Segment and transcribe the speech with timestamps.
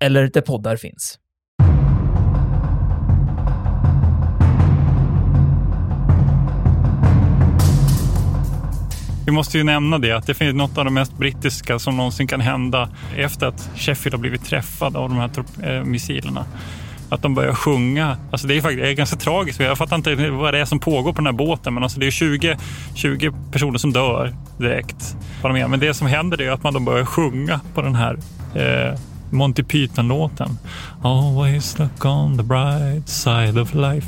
[0.00, 1.18] eller där poddar finns.
[9.26, 12.26] Vi måste ju nämna det, att det finns något av det mest brittiska som någonsin
[12.26, 15.30] kan hända efter att Sheffield har blivit träffad av de här
[15.62, 16.44] eh, missilerna.
[17.08, 18.16] Att de börjar sjunga.
[18.30, 19.60] Alltså det är faktiskt det är ganska tragiskt.
[19.60, 21.74] Jag fattar inte vad det är som pågår på den här båten.
[21.74, 22.58] Men alltså det är 20,
[22.94, 25.16] 20 personer som dör direkt.
[25.42, 28.18] Men det som händer är att man då börjar sjunga på den här
[28.54, 28.98] eh,
[29.30, 30.58] Monty Python-låten.
[31.02, 34.06] Always look on the bright side of life.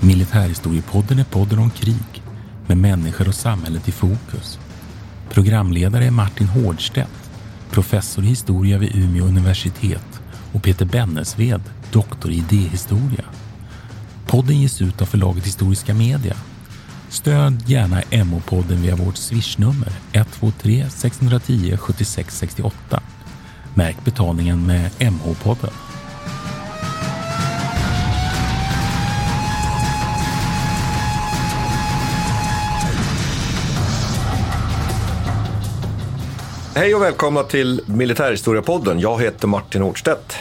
[0.00, 2.22] Militärhistoriepodden är podden om krig
[2.66, 4.58] med människor och samhället i fokus.
[5.30, 7.30] Programledare är Martin Hårdstedt,
[7.70, 10.20] professor i historia vid Umeå universitet
[10.52, 11.60] och Peter Bennesved,
[11.92, 13.24] doktor i idéhistoria.
[14.30, 16.34] Podden ges ut av förlaget Historiska Media.
[17.08, 23.02] Stöd gärna MH-podden via vårt swishnummer 123 610 76 68.
[23.74, 25.70] Märk betalningen med MH-podden.
[36.74, 39.00] Hej och välkomna till Militärhistoriepodden.
[39.00, 40.36] Jag heter Martin Hårdstedt.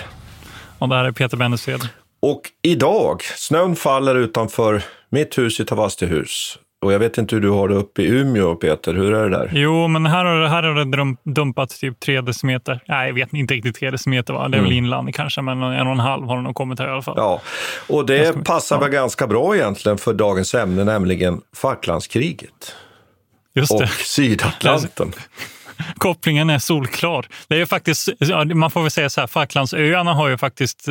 [0.77, 1.89] Och det här är Peter Bennesved.
[2.19, 6.57] Och idag, snön faller utanför mitt hus i Tavastehus.
[6.81, 8.93] Och jag vet inte hur du har det uppe i Umeå, Peter.
[8.93, 9.51] Hur är det där?
[9.53, 12.83] Jo, men här har, här har det dumpat typ tre decimeter.
[12.87, 14.33] Nej, jag vet inte riktigt tre decimeter.
[14.33, 14.39] Va?
[14.39, 14.63] Det är mm.
[14.63, 17.01] väl inland kanske, men en och en halv har det nog kommit här i alla
[17.01, 17.15] fall.
[17.17, 17.41] Ja,
[17.87, 18.79] och det passar ja.
[18.79, 22.75] väl ganska bra egentligen för dagens ämne, nämligen Falklandskriget.
[23.55, 23.83] Just det.
[23.83, 25.13] Och Sydatlanten.
[25.97, 27.27] kopplingen är solklar.
[27.47, 28.09] Det är faktiskt,
[28.53, 30.87] man får väl säga så här, Falklandsöarna har ju faktiskt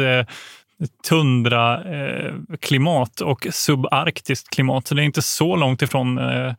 [0.81, 4.87] eh, tundra-klimat eh, och subarktiskt klimat.
[4.87, 6.54] Så det är inte så långt ifrån eh,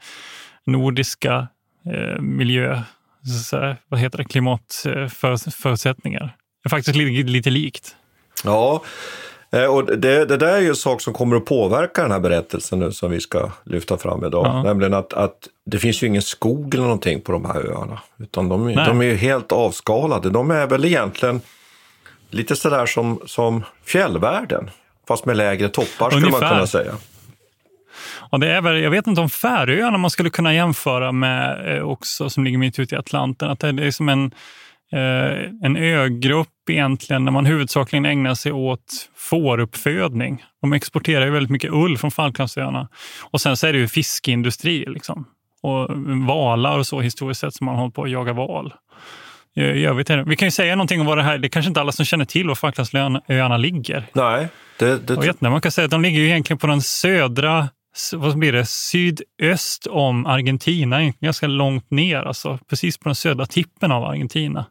[0.66, 1.48] nordiska
[1.86, 2.82] eh, miljö,
[3.46, 6.36] så, vad heter det, klimatförutsättningar.
[6.64, 7.96] Det är faktiskt lite, lite likt.
[8.44, 8.82] Ja,
[9.52, 12.20] Eh, och det, det där är ju en sak som kommer att påverka den här
[12.20, 14.46] berättelsen nu som vi ska lyfta fram idag.
[14.46, 14.64] Ja.
[14.64, 18.00] Nämligen att, att det finns ju ingen skog eller någonting på de här öarna.
[18.20, 20.30] Utan de, de är ju helt avskalade.
[20.30, 21.42] De är väl egentligen
[22.30, 24.70] lite sådär som, som fjällvärlden.
[25.08, 26.42] Fast med lägre toppar skulle Ungefär.
[26.42, 26.94] man kunna säga.
[28.30, 31.84] Och det är väl, jag vet inte om Färöarna man skulle kunna jämföra med eh,
[31.84, 33.50] också, som ligger mitt ute i Atlanten.
[33.50, 34.32] Att det är som en
[34.92, 40.44] Eh, en ögrupp egentligen där man huvudsakligen ägnar sig åt fåruppfödning.
[40.62, 42.90] De exporterar ju väldigt mycket ull från Falklandsöarna.
[43.32, 45.26] Och sen så är det ju fiskeindustri liksom.
[45.62, 45.88] och
[46.28, 48.74] valar och så historiskt sett som man håller på att jaga val.
[49.58, 51.82] Jag vet Vi kan ju säga någonting om vad det här, det är kanske inte
[51.82, 54.06] alla som känner till var Falklandsöarna ligger.
[54.14, 54.48] Nej.
[54.80, 55.16] Det, det...
[55.16, 57.68] vet inte, man kan säga att de ligger ju egentligen på den södra
[58.14, 63.92] vad blir det, sydöst om Argentina, ganska långt ner, alltså precis på den södra tippen
[63.92, 64.66] av Argentina.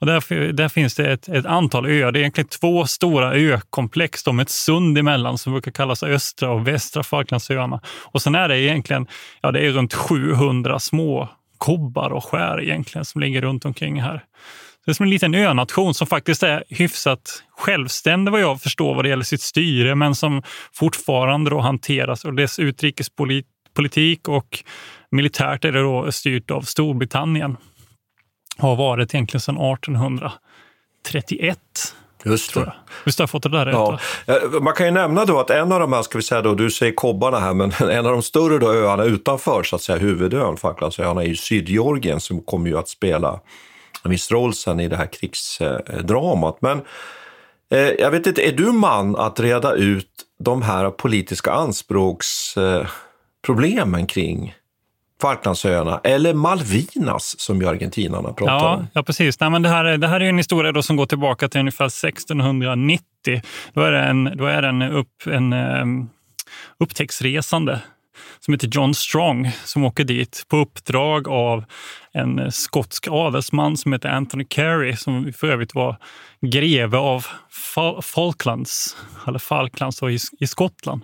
[0.00, 2.12] Och där, där finns det ett, ett, antal öar.
[2.12, 6.68] Det är egentligen två stora ökomplex med ett sund emellan som brukar kallas östra och
[6.68, 7.80] västra Falklandsöarna.
[7.86, 9.06] Och sen är det egentligen
[9.40, 11.28] ja, det är runt 700 små
[11.64, 14.24] kobbar och skär egentligen som ligger runt omkring här.
[14.84, 19.04] Det är som en liten önation som faktiskt är hyfsat självständig vad jag förstår vad
[19.04, 20.42] det gäller sitt styre, men som
[20.72, 24.64] fortfarande då hanteras och dess utrikespolitik och
[25.10, 27.56] militärt är det då styrt av Storbritannien
[28.58, 31.58] har varit egentligen sedan 1831.
[32.24, 32.72] Just det.
[33.04, 33.74] Visst har jag fått det där rätt?
[33.74, 33.98] Ja.
[34.60, 36.70] Man kan ju nämna då att en av de här, ska vi säga då, du
[36.70, 40.56] säger kobbarna här, men en av de större då öarna utanför så att säga huvudön,
[40.56, 43.40] Falklandsöarna, är ju Sydgeorgien som kommer ju att spela
[44.04, 46.56] en viss roll sen i det här krigsdramat.
[46.60, 46.82] Men
[47.70, 54.54] eh, jag vet inte, är du man att reda ut de här politiska anspråksproblemen kring
[55.22, 58.86] Falklandsöarna, eller Malvinas som ju argentinarna pratar ja, om.
[58.92, 59.40] Ja, precis.
[59.40, 61.86] Nej, men det, här, det här är en historia då som går tillbaka till ungefär
[61.86, 63.02] 1690.
[63.72, 66.10] Då är det en, då är det en, upp, en um,
[66.78, 67.80] upptäcktsresande
[68.40, 71.64] som heter John Strong som åker dit på uppdrag av
[72.12, 75.96] en skotsk adelsman som heter Anthony Carey som för övrigt var
[76.40, 77.26] greve av
[78.02, 78.96] Falklands,
[79.26, 81.02] eller Falklands i, i Skottland.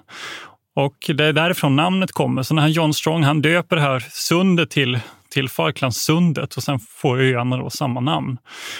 [0.85, 2.43] Och det är därifrån namnet kommer.
[2.43, 4.99] Så när John Strong han döper det här sundet till
[5.31, 8.39] till Falklandssundet och sen får öarna då samma namn.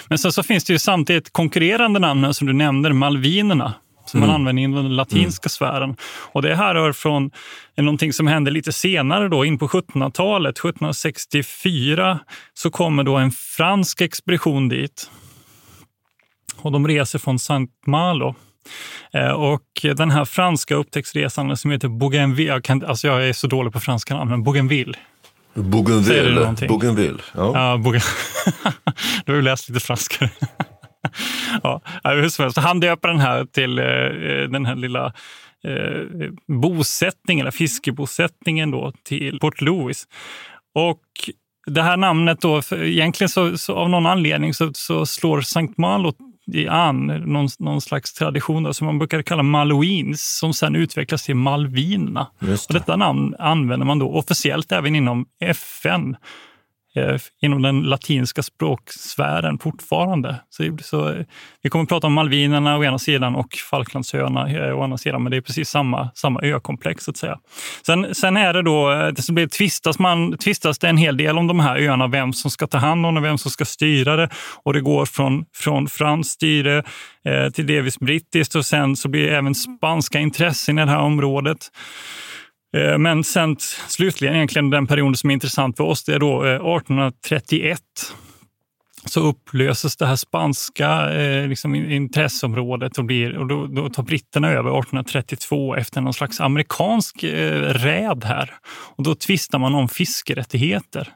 [0.09, 3.75] Men sen så finns det ju samtidigt konkurrerande namn som du nämnde, Malvinerna
[4.07, 4.29] som mm.
[4.29, 5.51] man använder i den latinska mm.
[5.51, 5.97] sfären.
[6.33, 7.31] Och det här rör från
[7.77, 10.59] någonting som hände lite senare, då, in på 1700-talet.
[10.59, 12.21] 1764
[12.55, 15.11] så kommer då en fransk expedition dit.
[16.57, 18.35] Och de reser från Saint Malo.
[19.13, 23.47] Eh, och den här franska upptäcktsresanden som heter Bougainville, jag, kan, alltså jag är så
[23.47, 24.99] dålig på franska namn, men Bougainville.
[25.55, 26.55] Bougainville.
[26.69, 27.19] Bougainville.
[27.35, 27.53] Ja.
[27.55, 28.03] Ja, Bougain...
[29.25, 30.31] du har ju läst lite franska.
[31.63, 32.59] ja, hur som helst.
[32.59, 33.85] Han döper den här till eh,
[34.51, 35.07] den här lilla
[35.65, 40.05] eh, bosättningen, eller fiskebosättningen då, till Port Louis.
[40.75, 41.01] Och
[41.67, 46.13] det här namnet då, egentligen så, så, av någon anledning så, så slår Sankt Malo
[46.69, 51.37] an någon, någon slags tradition då, som man brukar kalla Malouins som sen utvecklas till
[51.37, 52.27] Malvinerna.
[52.39, 52.67] Det.
[52.69, 56.17] Och detta namn använder man då officiellt även inom FN
[56.97, 60.41] Eh, inom den latinska språksfären fortfarande.
[60.49, 61.25] Så, så,
[61.63, 65.23] vi kommer att prata om Malvinerna å ena sidan och Falklandsöarna eh, å andra sidan,
[65.23, 67.05] men det är precis samma, samma ökomplex.
[67.05, 67.39] Så att säga.
[67.87, 71.39] Sen, sen är det då, eh, det blir tvistas, man, tvistas det en hel del
[71.39, 74.17] om de här öarna, vem som ska ta hand om dem, vem som ska styra
[74.17, 74.29] det.
[74.63, 76.85] Och det går från, från franskt styre
[77.25, 81.01] eh, till delvis brittiskt och sen så blir det även spanska intressen i det här
[81.01, 81.71] området.
[82.77, 83.57] Eh, men sen
[83.89, 87.81] slutligen egentligen den perioden som är intressant för oss, det är då eh, 1831
[89.05, 94.49] så upplöses det här spanska eh, liksom, intresseområdet och, blir, och då, då, tar britterna
[94.49, 98.55] över 1832 efter någon slags amerikansk eh, räd här.
[98.97, 101.09] Och då tvistar man om fiskerättigheter.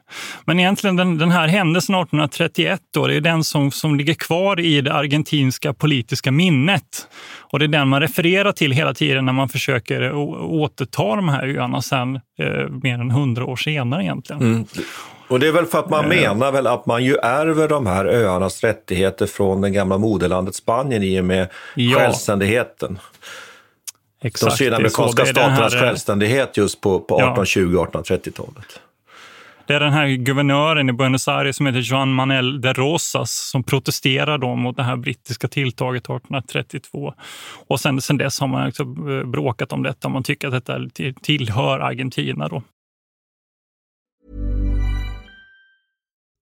[0.45, 4.59] Men egentligen den, den här händelsen 1831 då, det är den som, som ligger kvar
[4.59, 7.07] i det argentinska politiska minnet.
[7.39, 11.47] Och det är den man refererar till hela tiden när man försöker återta de här
[11.47, 14.41] öarna sen eh, mer än hundra år senare egentligen.
[14.41, 14.65] Mm.
[15.27, 18.05] Och det är väl för att man menar väl att man ju ärver de här
[18.05, 21.97] öarnas rättigheter från det gamla moderlandet Spanien i och med ja.
[21.97, 22.99] självständigheten.
[24.21, 25.81] Exakt, de sydamerikanska staternas här...
[25.81, 28.79] självständighet just på, på 1820-1830-talet.
[29.67, 33.63] Det är den här guvernören i Buenos Aires som heter Juan Manuel de Rosas som
[33.63, 37.13] protesterar då mot det här brittiska tilltaget 1832.
[37.67, 40.09] Och sen, sen dess har man också eh, bråkat om detta.
[40.09, 40.79] Man tycker att detta
[41.21, 42.47] tillhör Argentina.
[42.47, 42.63] Då.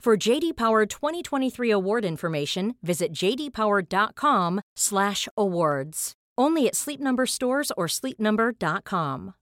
[0.00, 6.12] For JD Power 2023 award information, visit jdpower.com/awards.
[6.38, 9.34] Only at Sleep Number stores or sleepnumber.com.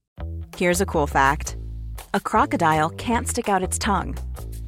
[0.57, 1.57] Here's a cool fact:
[2.13, 4.17] a crocodile can't stick out its tongue.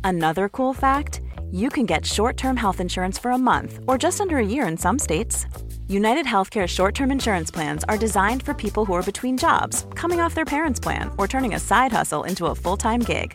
[0.05, 4.37] Another cool fact: you can get short-term health insurance for a month or just under
[4.37, 5.47] a year in some states.
[5.89, 10.37] United Healthcare short-term insurance plans are designed for people who are between jobs, coming off
[10.37, 13.35] their parents' plan, or turning a side hustle into a full-time gig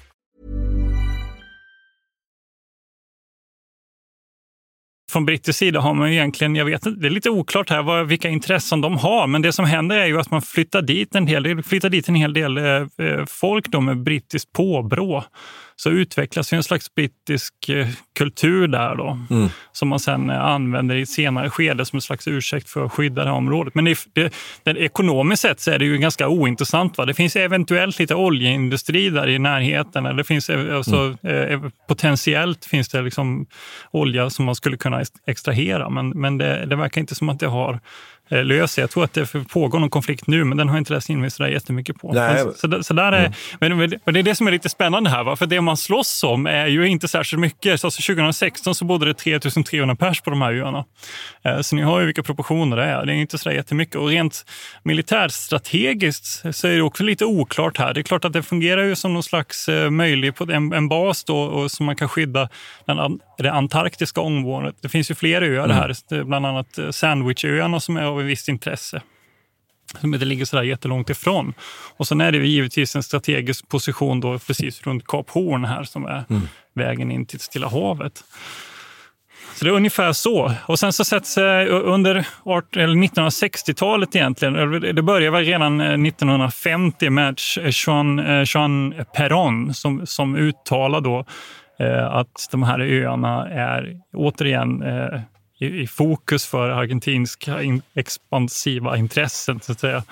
[5.11, 8.29] Från brittisk sida har man egentligen, jag vet det är lite oklart här vad, vilka
[8.29, 11.43] intressen de har, men det som händer är ju att man flyttar dit en hel
[11.43, 15.23] del, flyttar dit en hel del eh, eh folk då med brittiskt påbrå
[15.83, 19.49] så utvecklas ju en slags brittisk eh, kultur där då, mm.
[19.71, 22.91] som man sen eh, använder i ett senare skede som en slags ursäkt för att
[22.91, 23.75] skydda det här området.
[23.75, 24.33] Men det, det,
[24.63, 26.97] det, ekonomiskt sett så är det ju ganska ointressant.
[26.97, 27.05] Va?
[27.05, 30.05] Det finns eventuellt lite oljeindustri där i närheten.
[30.05, 31.63] Eller det finns alltså, mm.
[31.63, 33.45] eh, potentiellt finns det liksom
[33.91, 37.47] olja som man skulle kunna extrahera, men, men det, det verkar inte som att det
[37.47, 37.79] har
[38.31, 38.81] Eh, lösa.
[38.81, 41.21] Jag tror att det pågår någon konflikt nu, men den har jag inte läst in
[41.21, 42.13] mig så där jättemycket på.
[42.13, 42.45] Nej.
[42.55, 43.25] Så, så där är,
[43.59, 43.77] mm.
[43.77, 45.35] men, men det är det som är lite spännande här, va?
[45.35, 47.79] för det man slåss om är ju inte särskilt mycket.
[47.79, 50.85] Så alltså 2016 så bodde det 3300 pers på de här öarna.
[51.43, 53.05] Eh, så ni har ju vilka proportioner det är.
[53.05, 53.95] Det är inte så där jättemycket.
[53.95, 54.45] Och rent
[54.83, 57.93] militärstrategiskt så är det också lite oklart här.
[57.93, 61.23] Det är klart att det fungerar ju som någon slags eh, möjlig en, en bas
[61.23, 62.49] då, och som man kan skydda
[62.85, 64.75] den, det antarktiska området.
[64.81, 65.77] Det finns ju fler öar mm.
[65.77, 69.01] här, bland annat Sandwichöarna som är av ett visst intresse
[69.99, 71.53] som inte ligger så där jättelångt ifrån.
[71.97, 76.05] Och sen är det givetvis en strategisk position då precis runt Kap Horn här som
[76.05, 76.41] är mm.
[76.73, 78.23] vägen in till Stilla havet.
[79.55, 80.53] Så det är ungefär så.
[80.65, 87.39] Och sen så sätts under 1960-talet egentligen, det började redan 1950 eh, med
[87.71, 91.25] Jean, eh, Jean Perron som, som uttalar då
[91.79, 94.83] eh, att de här öarna är återigen
[95.61, 99.59] i, i fokus för argentinska in, expansiva intressen.
[99.63, 100.03] Så att säga.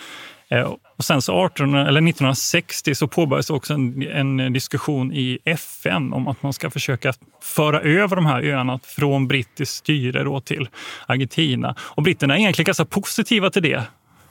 [0.50, 6.14] Eh, och sen så 18, eller 1960 så påbörjades också en, en, diskussion i FN
[6.14, 10.70] om att man ska försöka föra över de här öarna från brittiskt styre då till
[11.06, 11.76] Argentina.
[11.80, 13.84] Och britterna är egentligen ganska positiva till det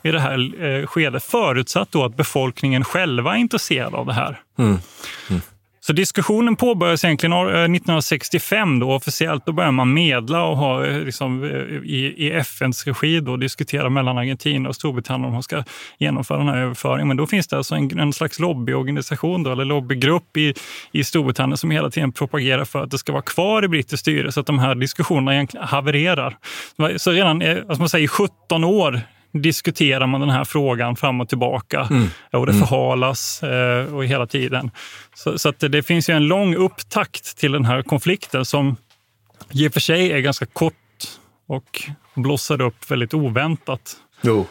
[0.02, 4.40] i det här eh, skedet, förutsatt då att befolkningen själva är intresserad av det här.
[4.58, 4.78] Mm.
[5.30, 5.42] Mm.
[5.88, 9.46] Så diskussionen påbörjades egentligen eh, 1965 då officiellt.
[9.46, 11.50] Då började man medla och ha eh, liksom, eh,
[11.90, 15.64] i, i FNs regi då, diskutera mellan Argentina och Storbritannien om man ska
[15.98, 17.08] genomföra den här överföringen.
[17.08, 20.54] Men då finns det alltså en, en slags lobbyorganisation då, eller lobbygrupp i,
[20.92, 24.32] i Storbritannien som hela tiden propagerar för att det ska vara kvar i brittiskt styre
[24.32, 26.36] så att de här diskussionerna egentligen havererar.
[26.96, 29.00] Så redan alltså man säger, 17 år
[29.32, 32.08] diskuterar man den här frågan fram och tillbaka mm.
[32.32, 32.66] och det mm.
[32.66, 34.70] förhalas eh, och hela tiden.
[35.14, 38.76] Så, så det finns ju en lång upptakt till den här konflikten som
[39.50, 40.74] i och för sig är ganska kort
[41.46, 41.82] och
[42.14, 43.96] blossade upp väldigt oväntat.
[44.20, 44.46] Jo.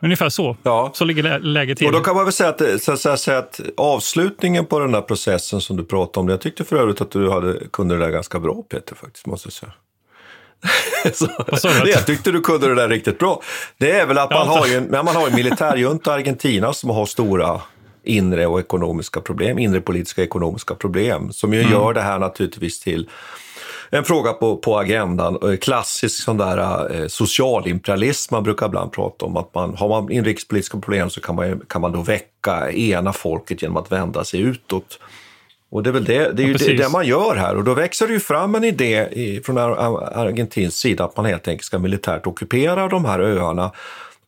[0.00, 0.56] Ungefär så.
[0.62, 0.90] Ja.
[0.94, 1.86] Så ligger läget till.
[1.86, 5.02] Och då kan man väl säga att, så att, säga att avslutningen på den här
[5.02, 8.10] processen som du pratade om, jag tyckte för övrigt att du hade, kunde det där
[8.10, 9.72] ganska bra Peter, faktiskt, måste säga.
[11.12, 13.42] så, jag tyckte du kunde det där riktigt bra.
[13.78, 17.06] Det är väl att man har ju, man har en militärjunta i Argentina som har
[17.06, 17.60] stora
[18.04, 21.72] inre och ekonomiska problem, inre politiska ekonomiska problem, som ju mm.
[21.72, 23.08] gör det här naturligtvis till
[23.90, 25.58] en fråga på, på agendan.
[25.60, 29.36] Klassisk sån där eh, socialimperialism man brukar ibland prata om.
[29.36, 33.62] Att man, har man inrikespolitiska problem så kan man, kan man då väcka, ena folket
[33.62, 34.98] genom att vända sig utåt.
[35.70, 37.74] Och det är väl det, det, är ja, det, det, man gör här och då
[37.74, 41.78] växer det ju fram en idé i, från Argentins sida att man helt enkelt ska
[41.78, 43.72] militärt ockupera de här öarna.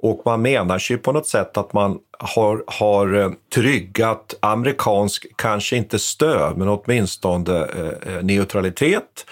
[0.00, 5.76] Och man menar sig på något sätt att man har, har eh, tryggat amerikansk, kanske
[5.76, 9.26] inte stöd, men åtminstone eh, eh, neutralitet.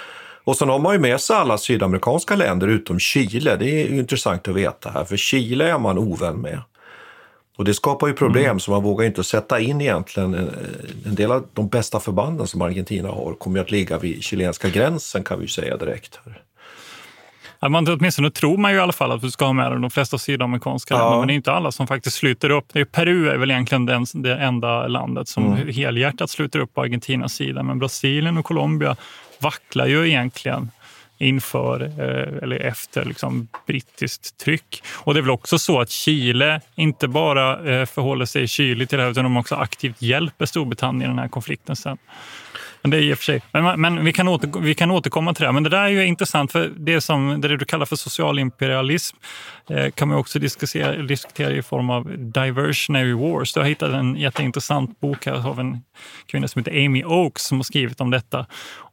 [0.45, 3.57] Och sen har man ju med sig alla sydamerikanska länder utom Chile.
[3.57, 6.61] Det är ju intressant att veta här, för Chile är man ovän med.
[7.57, 8.61] Och det skapar ju problem, mm.
[8.61, 10.51] så man vågar inte sätta in egentligen en,
[11.05, 15.25] en, del av de bästa förbanden som Argentina har kommer att ligga vid chilenska gränsen
[15.25, 16.21] kan vi säga direkt.
[17.61, 19.91] Ja, man, åtminstone tror man ju i alla fall att du ska ha med de
[19.91, 21.01] flesta sydamerikanska ja.
[21.01, 22.65] länder, men det är inte alla som faktiskt sluter upp.
[22.73, 25.69] Det är Peru är väl egentligen den, det enda landet som mm.
[25.69, 28.97] helhjärtat sluter upp på Argentinas sida, men Brasilien och Colombia
[29.41, 30.71] vacklar ju egentligen
[31.19, 34.83] inför eh, eller efter liksom, brittiskt tryck.
[34.95, 38.99] Och det är väl också så att Chile inte bara eh, förhåller sig kyligt till
[38.99, 41.99] det här utan de också aktivt hjälper Storbritannien i den här konflikten sen.
[42.87, 43.43] Men det är i och för sig.
[43.53, 45.53] Men, men vi, kan åter, vi kan återkomma till det.
[45.53, 49.17] Men det där är ju intressant, för det som det du kallar för socialimperialism
[49.71, 53.53] eh, kan man också diskutera, diskutera i form av diversionary wars.
[53.53, 55.83] Du har hittat en jätteintressant bok här av en
[56.27, 58.47] kvinna som heter Amy Oakes som har skrivit om detta.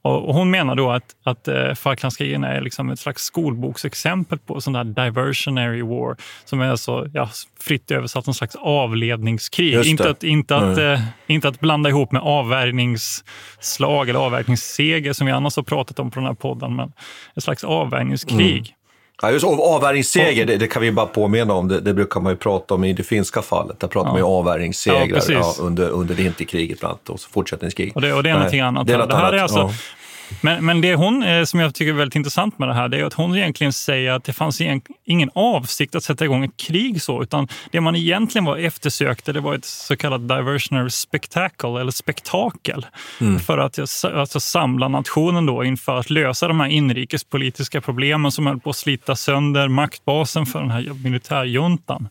[0.04, 4.74] Och, hon menar då att, att eh, Falklandskrigen är liksom ett slags skolboksexempel på sån
[4.74, 9.86] där diversionary war, som är alltså ja, fritt översatt en slags avledningskrig.
[9.86, 10.94] Inte att, inte, att, mm.
[10.94, 16.12] eh, inte att blanda ihop med avvärjningsslag eller avvärjningsseger som vi annars har pratat om
[16.12, 16.94] på den här podden, men
[17.36, 18.58] ett slags avvärjningskrig.
[18.58, 18.74] Mm.
[19.22, 21.68] Ja, just avvärjningsseger, det, det, kan vi bara påminna om.
[21.68, 23.80] Det, det, brukar man ju prata om i det finska fallet.
[23.80, 24.14] Där pratar ja.
[24.14, 27.92] man ju avvärjningssegrar ja, ja, under, under vinterkriget bland annat och fortsättningskrig.
[27.96, 28.88] Och det, och det är någonting annat.
[28.88, 29.34] Det, är något det här annat.
[29.34, 29.72] är alltså
[30.42, 33.00] Men, men det hon, eh, som jag tycker är väldigt intressant med det här, det
[33.00, 34.62] är att hon egentligen säger att det fanns
[35.06, 39.40] ingen avsikt att sätta igång ett krig så, utan det man egentligen var eftersökte, det
[39.40, 42.86] var ett så kallat diversionary spectacle, eller spektakel,
[43.22, 43.40] mm.
[43.40, 48.60] för att alltså, samla nationen då inför att lösa de här inrikespolitiska problemen som höll
[48.60, 52.10] på att slita sönder maktbasen för den här militärjuntan.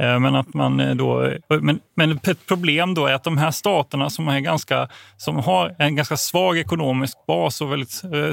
[0.00, 3.50] Eh, men, att man eh, då, men, men ett problem då är att de här
[3.50, 8.32] staterna som, är ganska, som har en ganska svag ekonomisk bas och väldigt eh,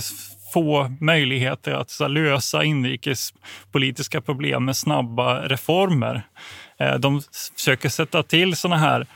[0.53, 6.21] få möjligheter att så, lösa inrikespolitiska problem med snabba reformer.
[6.99, 7.21] De
[7.55, 9.07] försöker sätta till såna här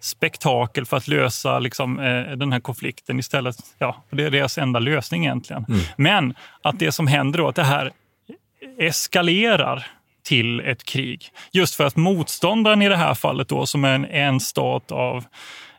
[0.00, 1.96] spektakel för att lösa liksom,
[2.36, 3.56] den här konflikten istället.
[3.78, 5.64] Ja, det är deras enda lösning egentligen.
[5.68, 5.80] Mm.
[5.96, 7.92] Men att det som händer då, att det här
[8.78, 9.97] eskalerar
[10.28, 11.30] till ett krig.
[11.52, 15.24] Just för att motståndaren i det här fallet då, som är en, en stat av,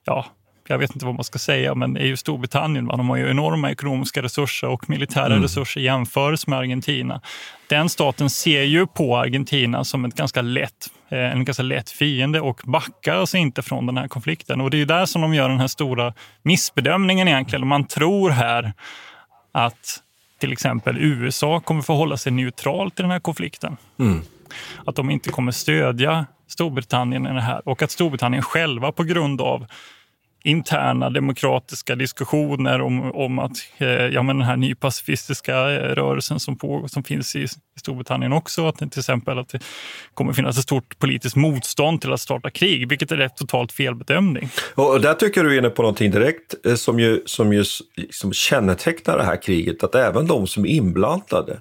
[0.03, 0.25] ja,
[0.67, 2.87] jag vet inte vad man ska säga, men är ju Storbritannien.
[2.87, 2.95] Va?
[2.95, 5.41] De har ju enorma ekonomiska resurser och militära mm.
[5.41, 7.21] resurser jämfört med Argentina.
[7.67, 12.41] Den staten ser ju på Argentina som ett ganska lätt, eh, en ganska lätt fiende
[12.41, 14.61] och backar alltså inte från den här konflikten.
[14.61, 16.13] Och det är där som de gör den här stora
[16.43, 17.67] missbedömningen egentligen.
[17.67, 18.73] Man tror här
[19.51, 20.03] att
[20.39, 23.77] till exempel USA kommer förhålla sig neutralt i den här konflikten.
[23.99, 24.21] Mm
[24.85, 29.41] att de inte kommer stödja Storbritannien i det här och att Storbritannien själva på grund
[29.41, 29.65] av
[30.43, 36.57] interna demokratiska diskussioner om, om att eh, ja, men den här nypacifistiska eh, rörelsen som,
[36.57, 37.47] på, som finns i, i
[37.79, 39.59] Storbritannien också, att det, till exempel att det
[40.13, 44.49] kommer finnas ett stort politiskt motstånd till att starta krig, vilket är rätt totalt felbedömning.
[44.75, 47.85] Och där tycker du är inne på någonting direkt eh, som ju, som ju som
[47.95, 51.59] liksom kännetecknar det här kriget, att även de som är inblandade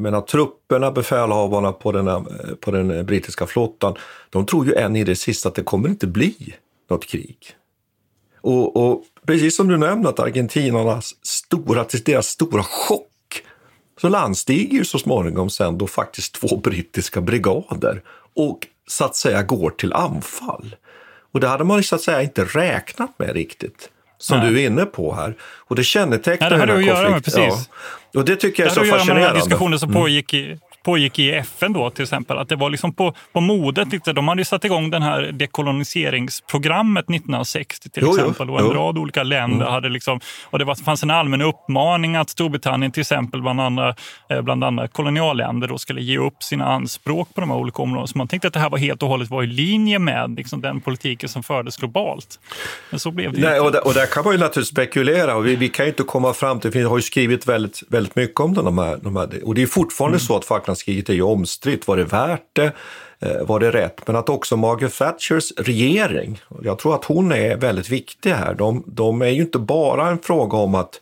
[0.00, 2.26] menar trupperna, befälhavarna på den,
[2.60, 3.94] på den brittiska flottan,
[4.30, 6.54] de tror ju än i det sista att det kommer inte bli
[6.90, 7.38] något krig.
[8.40, 13.06] Och, och precis som du nämnde att argentinarnas stora, till deras stora chock,
[14.00, 18.02] så landstiger ju så småningom sen då faktiskt två brittiska brigader
[18.36, 20.76] och så att säga går till anfall.
[21.32, 24.50] Och det hade man så att säga inte räknat med riktigt som Nej.
[24.50, 25.34] du är inne på här.
[25.42, 27.42] Och det kännetecknar ja, det den här konflikten.
[27.42, 27.58] Ja.
[28.14, 29.04] Och det tycker jag är så fascinerande.
[29.04, 30.02] Det har att göra med diskussioner som mm.
[30.02, 32.38] pågick i pågick i FN då till exempel.
[32.38, 33.88] Att det var liksom på, på modet.
[34.04, 38.46] De hade ju satt igång det här dekoloniseringsprogrammet 1960 till jo, exempel.
[38.48, 38.72] Jo, och en jo.
[38.72, 39.72] rad olika länder mm.
[39.72, 43.94] hade liksom, och det var, fanns en allmän uppmaning att Storbritannien till exempel bland andra,
[44.28, 48.06] eh, bland andra kolonialländer då skulle ge upp sina anspråk på de här olika områdena.
[48.06, 50.60] Så man tänkte att det här var helt och hållet var i linje med liksom,
[50.60, 52.40] den politiken som fördes globalt.
[52.90, 55.36] Men så blev det Nej, och, där, och där kan man ju naturligtvis spekulera.
[55.36, 58.16] Och vi, vi kan ju inte komma fram till, vi har ju skrivit väldigt, väldigt
[58.16, 60.20] mycket om de här, de här och det är fortfarande mm.
[60.20, 61.88] så att Falklandskriget är ju omstritt.
[61.88, 62.72] Var det värt det?
[63.18, 64.06] Eh, var det rätt?
[64.06, 68.54] Men att också Margaret Thatchers regering, jag tror att hon är väldigt viktig här.
[68.54, 71.00] De, de är ju inte bara en fråga om att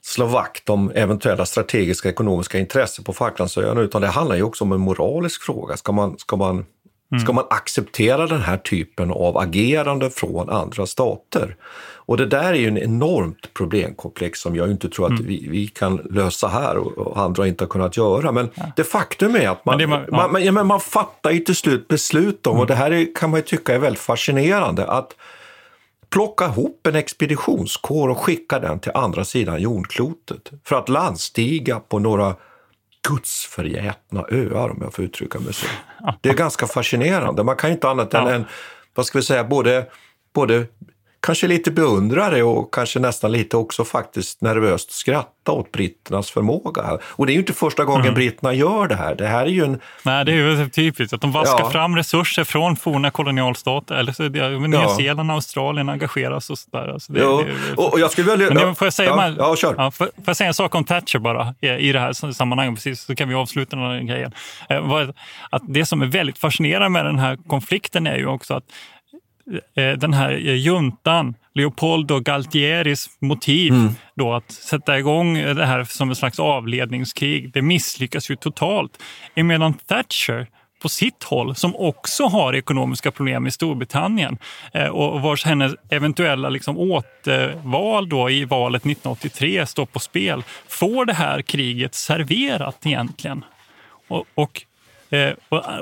[0.00, 4.72] slå vakt om eventuella strategiska ekonomiska intressen på Falklandsöarna, utan det handlar ju också om
[4.72, 5.76] en moralisk fråga.
[5.76, 6.66] Ska man, ska man,
[7.12, 7.24] mm.
[7.24, 11.56] ska man acceptera den här typen av agerande från andra stater?
[12.08, 15.26] Och det där är ju en enormt problemkomplex som jag inte tror att mm.
[15.26, 18.32] vi, vi, kan lösa här och, och, andra inte har kunnat göra.
[18.32, 18.64] Men ja.
[18.76, 20.28] det faktum är att man, man, ja.
[20.28, 22.60] man, ja, men man fattar ju till slut beslut om, mm.
[22.60, 25.16] och det här är, kan man ju tycka är väldigt fascinerande, att
[26.10, 31.98] plocka ihop en expeditionskår och skicka den till andra sidan jordklotet för att landstiga på
[31.98, 32.34] några
[33.08, 35.66] gudsförgätna öar, om jag får uttrycka mig så.
[36.20, 37.44] Det är ganska fascinerande.
[37.44, 38.32] Man kan inte annat än, ja.
[38.32, 38.44] än
[38.94, 39.86] vad ska vi säga, både,
[40.34, 40.66] både
[41.20, 46.98] kanske lite beundrare och kanske nästan lite också faktiskt nervöst skratta åt britternas förmåga.
[47.02, 48.14] Och det är ju inte första gången mm.
[48.14, 49.14] britterna gör det här.
[49.14, 49.80] Det här är ju en...
[50.02, 51.70] Nej, det är ju typiskt att de vaskar ja.
[51.70, 53.94] fram resurser från forna kolonialstater.
[53.94, 54.96] Eller så, Nya ja.
[54.96, 56.88] Zeeland och Australien engageras och sådär.
[56.88, 57.42] Alltså det, jo.
[57.42, 58.54] Det, och jag skulle vilja...
[58.54, 59.74] Men får jag säga, ja, ja, kör.
[59.78, 62.74] Ja, får, får jag säga en sak om Thatcher bara i, i det här sammanhanget,
[62.74, 64.32] precis, så kan vi avsluta den här grejen.
[64.68, 65.08] Eh,
[65.50, 68.64] att det som är väldigt fascinerande med den här konflikten är ju också att
[69.98, 73.92] den här eh, juntan, Leopoldo Galtieris motiv mm.
[74.14, 79.02] då att sätta igång det här som en slags avledningskrig, det misslyckas ju totalt.
[79.34, 80.46] Emedan Thatcher
[80.82, 84.38] på sitt håll, som också har ekonomiska problem i Storbritannien
[84.72, 91.04] eh, och vars hennes eventuella liksom återval då i valet 1983 står på spel, får
[91.04, 93.44] det här kriget serverat egentligen.
[94.08, 94.67] Och, och Eh,
[95.10, 95.34] Eh, eh,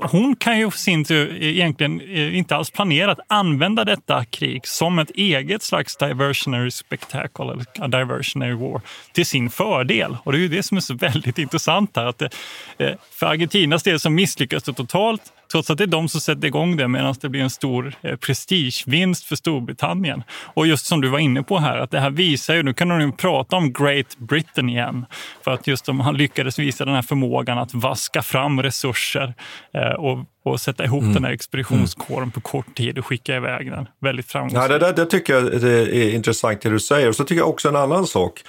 [0.03, 4.67] hon kan ju sin tur eh, egentligen eh, inte alls planera att använda detta krig
[4.67, 8.81] som ett eget slags diversionary spectacle, eller diversionary war,
[9.13, 10.17] till sin fördel.
[10.25, 12.07] Och det är ju det som är så väldigt intressant här.
[12.07, 12.31] Att det,
[12.79, 16.47] eh, för Argentinas del så misslyckas det totalt Trots att det är de som sätter
[16.49, 20.23] igång det medan det blir en stor eh, prestigevinst för Storbritannien.
[20.31, 22.89] Och just som du var inne på här, att det här visar ju, nu kan
[22.89, 25.07] de ju prata om Great Britain igen.
[25.45, 29.35] För att just de, lyckades visa den här förmågan att vaska fram resurser
[29.75, 30.19] eh, och
[30.51, 31.15] och sätta ihop mm.
[31.15, 33.89] den här expeditionskåren på kort tid och skicka iväg den.
[34.01, 34.63] Väldigt framgångsrikt.
[34.63, 37.09] Ja, det, där, det tycker jag är intressant det du säger.
[37.09, 38.43] Och så tycker jag också en annan sak,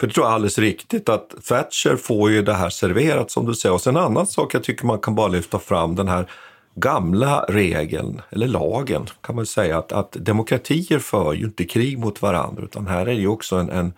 [0.00, 3.46] för det tror jag är alldeles riktigt, att Thatcher får ju det här serverat som
[3.46, 3.74] du säger.
[3.74, 6.26] Och sen en annan sak jag tycker man kan bara lyfta fram, den här
[6.74, 12.22] gamla regeln, eller lagen kan man säga, att, att demokratier för ju inte krig mot
[12.22, 13.92] varandra, utan här är det ju också en, en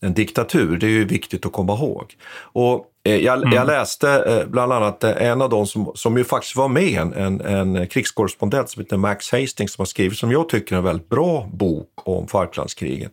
[0.00, 0.76] en diktatur.
[0.76, 2.14] Det är ju viktigt att komma ihåg.
[2.42, 3.52] Och eh, jag, mm.
[3.52, 7.00] jag, läste eh, bland annat eh, en av de som, som ju faktiskt var med,
[7.00, 10.78] en, en, en krigskorrespondent som heter Max Hastings som har skrivit, som jag tycker är
[10.78, 13.12] en väldigt bra bok om Falklandskriget.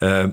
[0.00, 0.26] Eh,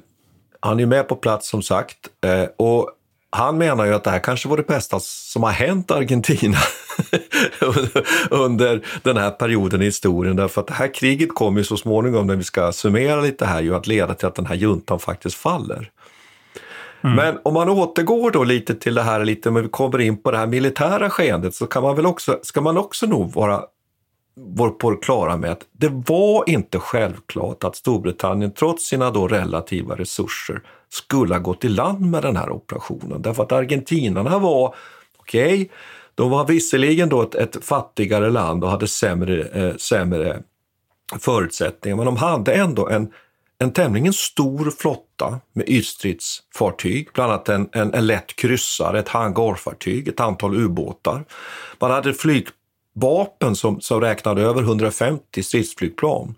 [0.59, 2.91] han är med på plats som sagt eh, och
[3.29, 6.57] han menar ju att det här kanske var det bästa som har hänt Argentina
[8.29, 10.35] under den här perioden i historien.
[10.35, 13.61] Därför att det här kriget kommer ju så småningom, när vi ska summera lite här,
[13.61, 15.91] ju att leda till att den här juntan faktiskt faller.
[17.03, 17.15] Mm.
[17.15, 20.31] Men om man återgår då lite till det här, lite, men vi kommer in på
[20.31, 23.61] det här militära skeendet, så kan man väl också, ska man också nog vara
[24.39, 29.27] var på det klara med att det var inte självklart att Storbritannien trots sina då
[29.27, 33.21] relativa resurser skulle ha gått i land med den här operationen.
[33.21, 34.75] Därför att argentinarna var,
[35.17, 35.67] okej, okay,
[36.15, 40.43] de var visserligen då ett, ett, fattigare land och hade sämre, eh, sämre
[41.19, 43.11] förutsättningar, men de hade ändå en,
[43.59, 50.07] en tämligen stor flotta med ytstridsfartyg, bland annat en, en, en lätt kryssare, ett hangarfartyg,
[50.07, 51.25] ett antal ubåtar.
[51.79, 52.13] Man hade
[52.99, 56.35] Vapen som, som räknade över 150 stridsflygplan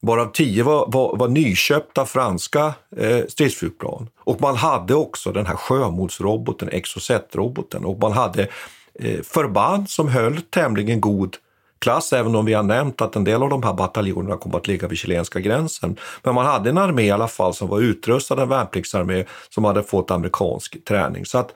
[0.00, 4.08] varav tio var, var, var nyköpta franska eh, stridsflygplan.
[4.18, 8.48] Och man hade också den här sjömålsroboten, Exocet-roboten och man hade
[8.94, 11.36] eh, förband som höll tämligen god
[11.78, 14.66] klass, även om vi har nämnt att en del av de här bataljonerna kommer att
[14.66, 15.96] ligga vid chilenska gränsen.
[16.22, 19.82] Men man hade en armé i alla fall som var utrustad, en värnpliktsarmé som hade
[19.82, 21.26] fått amerikansk träning.
[21.26, 21.52] Så att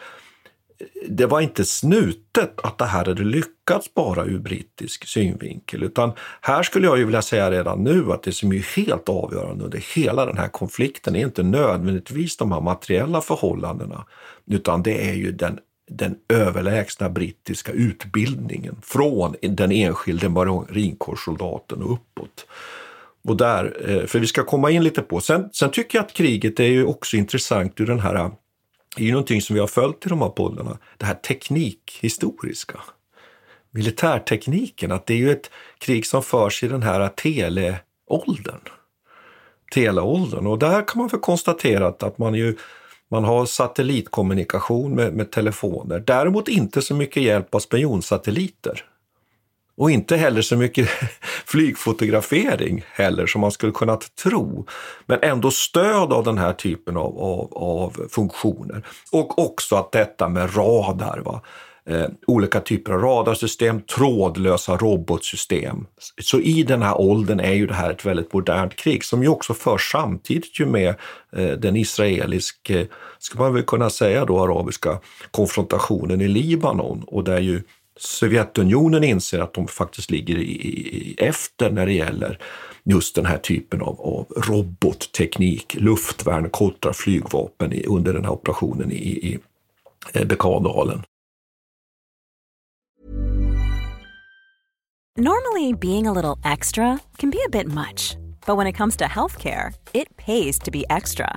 [1.08, 6.62] det var inte snutet att det här hade lyckats bara ur brittisk synvinkel, utan här
[6.62, 10.26] skulle jag ju vilja säga redan nu att det som är helt avgörande under hela
[10.26, 14.06] den här konflikten är inte nödvändigtvis de här materiella förhållandena,
[14.46, 15.58] utan det är ju den
[15.90, 22.46] den överlägsna brittiska utbildningen från den enskilde marinkårssoldaten och uppåt.
[23.24, 25.20] Och där, eh, för vi ska komma in lite på.
[25.20, 28.30] Sen, sen tycker jag att kriget är ju också intressant ur den här
[29.02, 32.80] är ju någonting som vi har följt i de här poddarna, det här teknikhistoriska.
[33.70, 38.60] Militärtekniken, att det är ju ett krig som förs i den här teleåldern.
[39.74, 40.46] Teleåldern.
[40.46, 42.56] Och där kan man väl konstatera att man ju
[43.10, 46.00] man har satellitkommunikation med, med telefoner.
[46.06, 48.84] Däremot inte så mycket hjälp av spionsatelliter.
[49.76, 50.88] Och inte heller så mycket
[51.46, 54.66] flygfotografering heller som man skulle kunna tro.
[55.06, 58.86] Men ändå stöd av den här typen av, av, av funktioner.
[59.12, 61.22] Och också att detta med radar.
[61.24, 61.40] Va?
[61.86, 65.86] Eh, olika typer av radarsystem, trådlösa robotsystem.
[66.22, 69.28] Så i den här åldern är ju det här ett väldigt modernt krig som ju
[69.28, 70.94] också förs samtidigt ju med
[71.36, 72.86] eh, den israeliska, eh,
[73.18, 74.98] ska man väl kunna säga då, arabiska
[75.30, 77.62] konfrontationen i Libanon och där ju
[77.96, 82.38] Sovjetunionen inser att de faktiskt ligger i, i, efter när det gäller
[82.84, 88.92] just den här typen av, av robotteknik, luftvärn, kontra flygvapen i, under den här operationen
[88.92, 89.38] i, i
[90.26, 91.02] Bekadalen.
[95.16, 99.04] Normally being a little extra can be a bit much, but when it comes to
[99.04, 101.36] healthcare, it pays to be extra.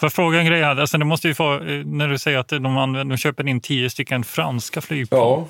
[0.00, 2.76] För fråga en grej här, alltså det måste ju få, när du säger att de,
[2.76, 5.20] använder, de köper in tio stycken franska flygplan.
[5.20, 5.48] Ja.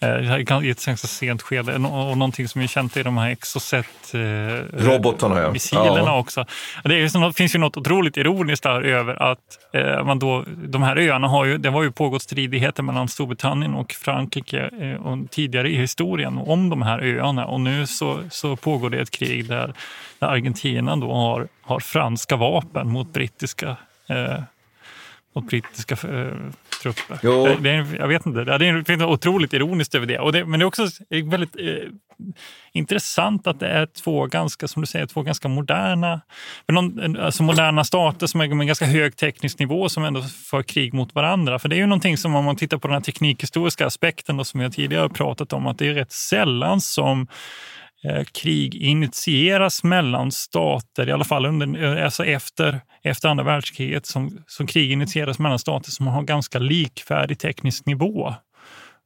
[0.00, 1.74] Eh, I ett ganska sent skede.
[1.74, 6.18] Och någonting som är känt är de här Exocet eh, missilerna ja.
[6.18, 6.44] också.
[6.84, 9.38] Det är ju, finns ju något otroligt ironiskt där över att
[9.72, 13.74] eh, man då, de här öarna har ju, det har ju pågått stridigheter mellan Storbritannien
[13.74, 17.46] och Frankrike eh, och tidigare i historien om de här öarna.
[17.46, 19.74] Och nu så, så pågår det ett krig där,
[20.18, 23.76] där Argentina då har, har franska vapen mot brittiska
[24.08, 24.42] eh,
[25.34, 26.32] mot brittiska eh,
[26.82, 27.18] trupper.
[27.22, 30.18] Det, det är, jag vet inte, det är något otroligt ironiskt över det.
[30.18, 31.90] Och det men det är också väldigt eh,
[32.72, 36.20] intressant att det är två ganska, som du säger, två ganska moderna,
[36.68, 40.94] någon, alltså moderna stater som är med ganska hög teknisk nivå som ändå för krig
[40.94, 41.58] mot varandra.
[41.58, 44.44] För det är ju någonting som om man tittar på den här teknikhistoriska aspekten då,
[44.44, 47.26] som jag tidigare pratat om, att det är rätt sällan som
[48.32, 54.38] krig initieras mellan stater, i alla fall under, eh, alltså efter, efter andra världskriget, som,
[54.46, 58.34] som krig initieras mellan stater som har ganska likvärdig teknisk nivå.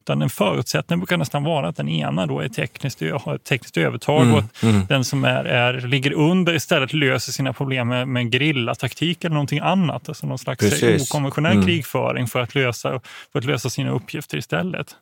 [0.03, 3.77] Utan en förutsättning brukar nästan vara att den ena då är tekniskt, har ett tekniskt
[3.77, 4.85] övertag mm, och mm.
[4.89, 9.59] den som är, är, ligger under istället löser sina problem med, med grillataktik eller någonting
[9.59, 10.09] annat.
[10.09, 11.11] Alltså någon slags Precis.
[11.11, 11.65] okonventionell mm.
[11.65, 12.99] krigföring för att, lösa,
[13.31, 14.95] för att lösa sina uppgifter istället.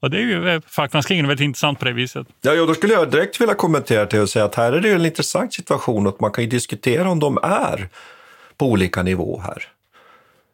[0.00, 2.26] Och det är ju eh, Falklandskrigen väldigt intressant på det viset.
[2.40, 4.90] Ja, ja, då skulle jag direkt vilja kommentera till och säga att här är det
[4.90, 7.88] en intressant situation och man kan ju diskutera om de är
[8.56, 9.64] på olika nivå här.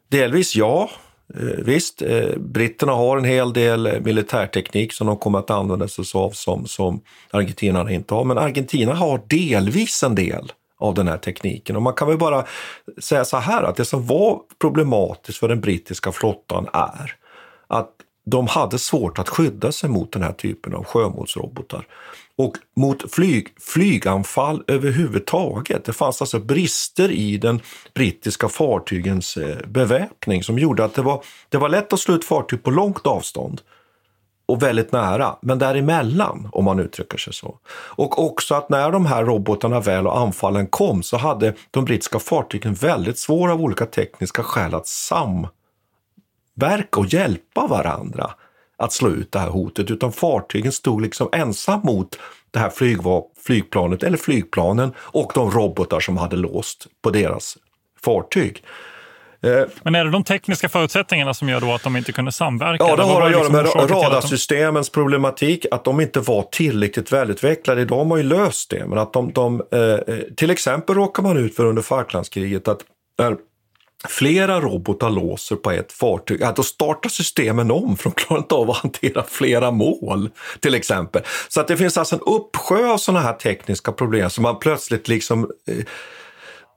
[0.09, 0.89] Delvis ja,
[1.35, 6.05] eh, visst, eh, britterna har en hel del militärteknik som de kommer att använda sig
[6.13, 11.17] av som, som argentinarna inte har, men Argentina har delvis en del av den här
[11.17, 11.75] tekniken.
[11.75, 12.45] Och man kan väl bara
[12.97, 17.15] säga så här att det som var problematiskt för den brittiska flottan är
[17.67, 17.89] att
[18.29, 21.87] de hade svårt att skydda sig mot den här typen av sjömålsrobotar.
[22.37, 25.85] Och mot flyg, flyganfall överhuvudtaget.
[25.85, 27.61] Det fanns alltså brister i den
[27.93, 32.25] brittiska fartygens eh, beväpning som gjorde att det var, det var lätt att slå ut
[32.25, 33.61] fartyg på långt avstånd
[34.45, 37.57] och väldigt nära, men däremellan om man uttrycker sig så.
[37.71, 42.19] Och också att när de här robotarna väl och anfallen kom så hade de brittiska
[42.19, 45.47] fartygen väldigt svåra av olika tekniska skäl att sam
[46.57, 48.31] verka och hjälpa varandra
[48.77, 52.19] att slå ut det här hotet, utan fartygen stod liksom ensam mot
[52.51, 52.71] det här
[53.43, 57.57] flygplanet eller flygplanen och de robotar som hade låst på deras
[58.03, 58.63] fartyg.
[59.41, 62.83] Eh, Men är det de tekniska förutsättningarna som gör då att de inte kunde samverka?
[62.83, 67.81] Ja, det har att göra liksom med radarsystemens problematik, att de inte var tillräckligt välutvecklade.
[67.81, 71.37] Idag har man ju löst det, men att de, de eh, till exempel råkar man
[71.37, 72.79] ut för under Falklandskriget att
[73.17, 73.37] när
[74.07, 78.55] flera robotar låser på ett fartyg, ja, då startar systemen om för de klarar inte
[78.55, 80.29] av att hantera flera mål
[80.59, 81.21] till exempel.
[81.47, 85.07] Så att det finns alltså en uppsjö av sådana här tekniska problem som man plötsligt
[85.07, 85.85] liksom eh,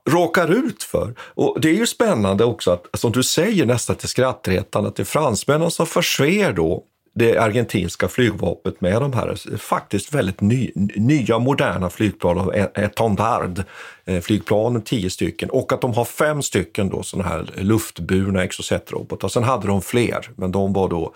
[0.09, 1.15] råkar ut för.
[1.19, 5.03] Och det är ju spännande också att, som du säger nästan till skrattretande, att det
[5.03, 11.39] är fransmännen som förser då det argentinska flygvapnet med de här faktiskt väldigt ny, nya
[11.39, 13.63] moderna flygplan av Etendard,
[14.05, 19.27] eh, flygplanen, tio stycken, och att de har fem stycken då sådana här luftburna Exocet-robotar.
[19.27, 21.13] Sen hade de fler, men de var då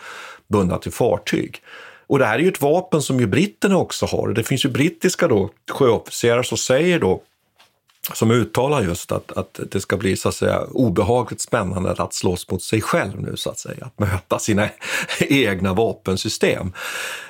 [0.47, 1.61] bundna till fartyg.
[2.07, 4.29] Och det här är ju ett vapen som ju britterna också har.
[4.29, 7.21] Det finns ju brittiska då sjöofficerare som säger då
[8.13, 12.51] som uttalar just att, att det ska bli så att säga obehagligt spännande att slåss
[12.51, 14.69] mot sig själv nu så att säga, att möta sina
[15.19, 16.73] egna vapensystem.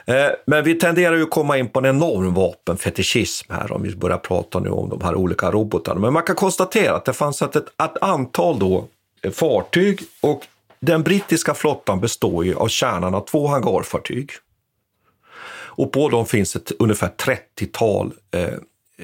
[0.06, 3.96] Eh, men vi tenderar ju att komma in på en enorm vapenfetischism här om vi
[3.96, 6.00] börjar prata nu om de här olika robotarna.
[6.00, 8.88] Men man kan konstatera att det fanns ett, ett antal då
[9.22, 10.42] eh, fartyg och
[10.80, 14.32] den brittiska flottan består ju av kärnan av två hangarfartyg.
[15.78, 17.12] Och på dem finns ett ungefär
[17.58, 18.54] 30-tal eh,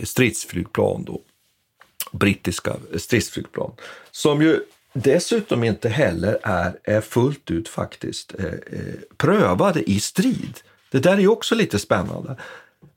[0.04, 1.22] stridsflygplan då
[2.12, 3.72] brittiska stridsflygplan.
[4.12, 4.60] Som ju
[4.94, 10.60] dessutom inte heller är, är fullt ut faktiskt eh, eh prövade i strid.
[10.92, 12.36] Det där är ju också lite spännande.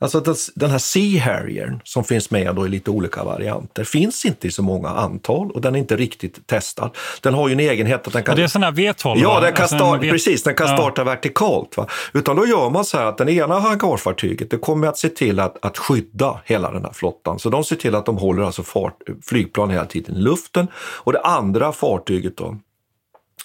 [0.04, 4.46] Alltså den här Sea Harrier som finns med då i lite olika varianter finns inte
[4.46, 6.90] i så många antal och den är inte riktigt testad.
[7.20, 8.36] Den har ju en egenhet att den kan...
[8.36, 9.14] Det är sån här V12?
[9.16, 10.02] Ja, den kan alltså start...
[10.02, 10.10] vet...
[10.10, 10.42] precis.
[10.42, 11.04] Den kan starta ja.
[11.04, 11.76] vertikalt.
[11.76, 11.86] Va?
[12.12, 15.40] Utan då gör man så här att den ena hangarfartyget det kommer att se till
[15.40, 17.38] att, att skydda hela den här flottan.
[17.38, 20.66] Så de ser till att de håller alltså fart, flygplan hela tiden i luften.
[20.76, 22.56] Och det andra fartyget då,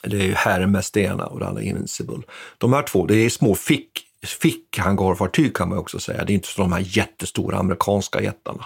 [0.03, 2.21] det är ju Hermes det ena och det andra Invincible.
[2.57, 6.25] De här två, det är små fick fickhangarfartyg kan man också säga.
[6.25, 8.65] Det är inte så de här jättestora amerikanska jättarna.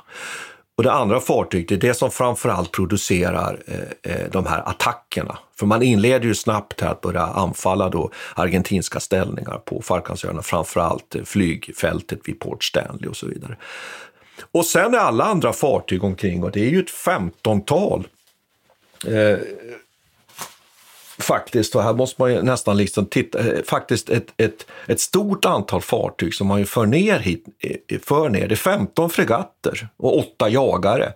[0.78, 5.38] Och det andra fartyget är det som framförallt producerar eh, eh, de här attackerna.
[5.60, 11.16] För man inleder ju snabbt här att börja anfalla då argentinska ställningar på Falklandsöarna, framförallt
[11.16, 13.58] eh, flygfältet vid Port Stanley och så vidare.
[14.52, 18.08] Och sen är alla andra fartyg omkring och det är ju ett femtontal
[19.08, 19.38] eh,
[21.18, 25.46] faktiskt, och här måste man ju nästan liksom titta, eh, faktiskt ett, ett, ett stort
[25.46, 28.48] antal fartyg som man ju för ner hit, eh, för ner.
[28.48, 31.14] Det är 15 fregatter och 8 jagare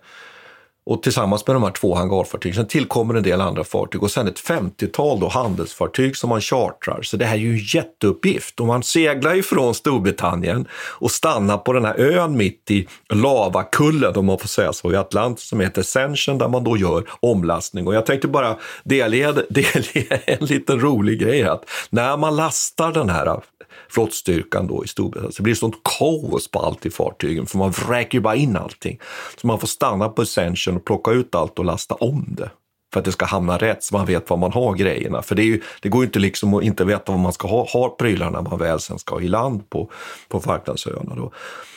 [0.88, 2.56] och tillsammans med de här två hangarfartygen.
[2.56, 7.02] Sen tillkommer en del andra fartyg och sen ett 50-tal då handelsfartyg som man chartrar.
[7.02, 8.60] Så det här är ju en jätteuppgift.
[8.60, 14.26] Och man seglar ifrån Storbritannien och stannar på den här ön mitt i lavakullen, om
[14.26, 17.88] man får säga så, i Atlanten som heter Ascension där man då gör omlastning.
[17.88, 23.10] Och jag tänkte bara delge, delge en liten rolig grej att när man lastar den
[23.10, 23.42] här
[23.90, 25.32] flottstyrkan då i Storbritannien.
[25.32, 28.58] Så det blir sånt kaos på allt i fartygen för man vräker ju bara in
[28.58, 29.00] allting.
[29.42, 32.50] Så man får stanna på Ascension och plocka ut allt och lasta om det
[32.94, 35.22] för att det ska hamna rätt så man vet var man har grejerna.
[35.22, 37.68] För det, ju, det går ju inte liksom att inte veta vad man ska ha,
[37.74, 39.92] ha prylarna när man väl sen ska i land på,
[40.28, 41.16] på Falklandsöarna.
[41.16, 41.32] Då.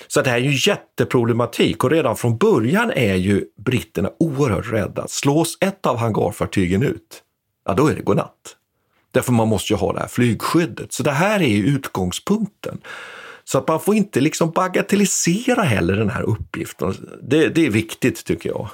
[0.09, 5.09] Så det här är ju jätteproblematik och redan från början är ju britterna oerhört rädda.
[5.09, 7.23] Slås ett av hangarfartygen ut,
[7.65, 8.57] ja då är det godnatt.
[9.13, 10.93] Därför man måste ju ha det här flygskyddet.
[10.93, 12.79] Så det här är ju utgångspunkten.
[13.45, 16.95] Så att man får inte liksom bagatellisera heller den här uppgiften.
[17.23, 18.69] Det, det är viktigt tycker jag.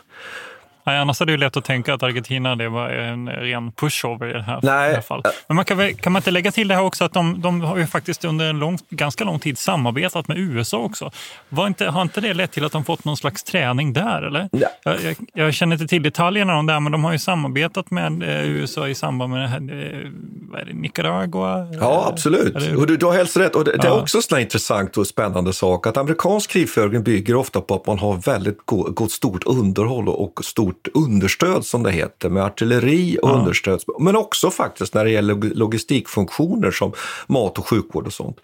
[0.87, 4.31] Nej, annars är det ju lätt att tänka att Argentina det var en ren pushover
[4.31, 4.89] i det här, Nej.
[4.89, 5.27] det här fallet.
[5.47, 7.77] Men man kan, kan man inte lägga till det här också att de, de har
[7.77, 11.11] ju faktiskt under en lång, ganska lång tid samarbetat med USA också.
[11.49, 14.23] Var inte, har inte det lett till att de fått någon slags träning där?
[14.23, 14.49] Eller?
[14.53, 14.69] Ja.
[14.85, 17.91] Jag, jag, jag, känner inte till detaljerna om det, här, men de har ju samarbetat
[17.91, 20.11] med eh, USA i samband med det här, eh,
[20.51, 21.69] vad är det, Nicaragua?
[21.81, 22.77] Ja, absolut.
[22.77, 23.55] Och du, du har helt rätt.
[23.55, 23.83] Och det, ja.
[23.83, 27.87] det är också en intressant och spännande sak att amerikansk krigföring bygger ofta på att
[27.87, 33.19] man har väldigt gott stort underhåll och stort stort understöd som det heter med artilleri
[33.23, 33.35] och ja.
[33.35, 36.93] understöd, men också faktiskt när det gäller logistikfunktioner som
[37.27, 38.41] mat och sjukvård och sånt.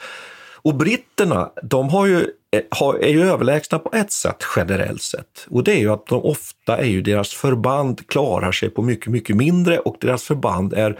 [0.64, 5.46] Och britterna, de har ju, eh, är ju överlägsna på ett sätt generellt sett.
[5.50, 9.12] Och det är ju att de ofta är ju deras förband klarar sig på mycket,
[9.12, 10.98] mycket mindre och deras förband är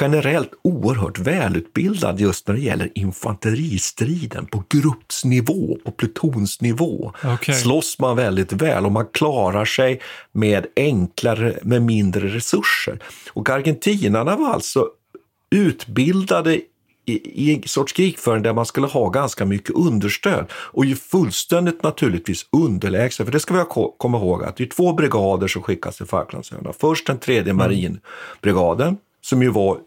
[0.00, 7.12] generellt oerhört välutbildad just när det gäller infanteristriden på gruppsnivå, på plutonsnivå.
[7.34, 7.54] Okay.
[7.54, 10.00] Slåss man väldigt väl och man klarar sig
[10.32, 12.98] med enklare, med mindre resurser.
[13.32, 14.86] Och argentinarna var alltså
[15.50, 16.60] utbildade
[17.06, 22.46] i, en sorts krigföring där man skulle ha ganska mycket understöd och ju fullständigt naturligtvis
[22.52, 23.24] underlägsna.
[23.24, 23.64] För det ska vi
[23.98, 26.72] komma ihåg att det är två brigader som skickas till Falklandsöarna.
[26.72, 27.56] Först den tredje mm.
[27.56, 29.78] marinbrigaden som ju var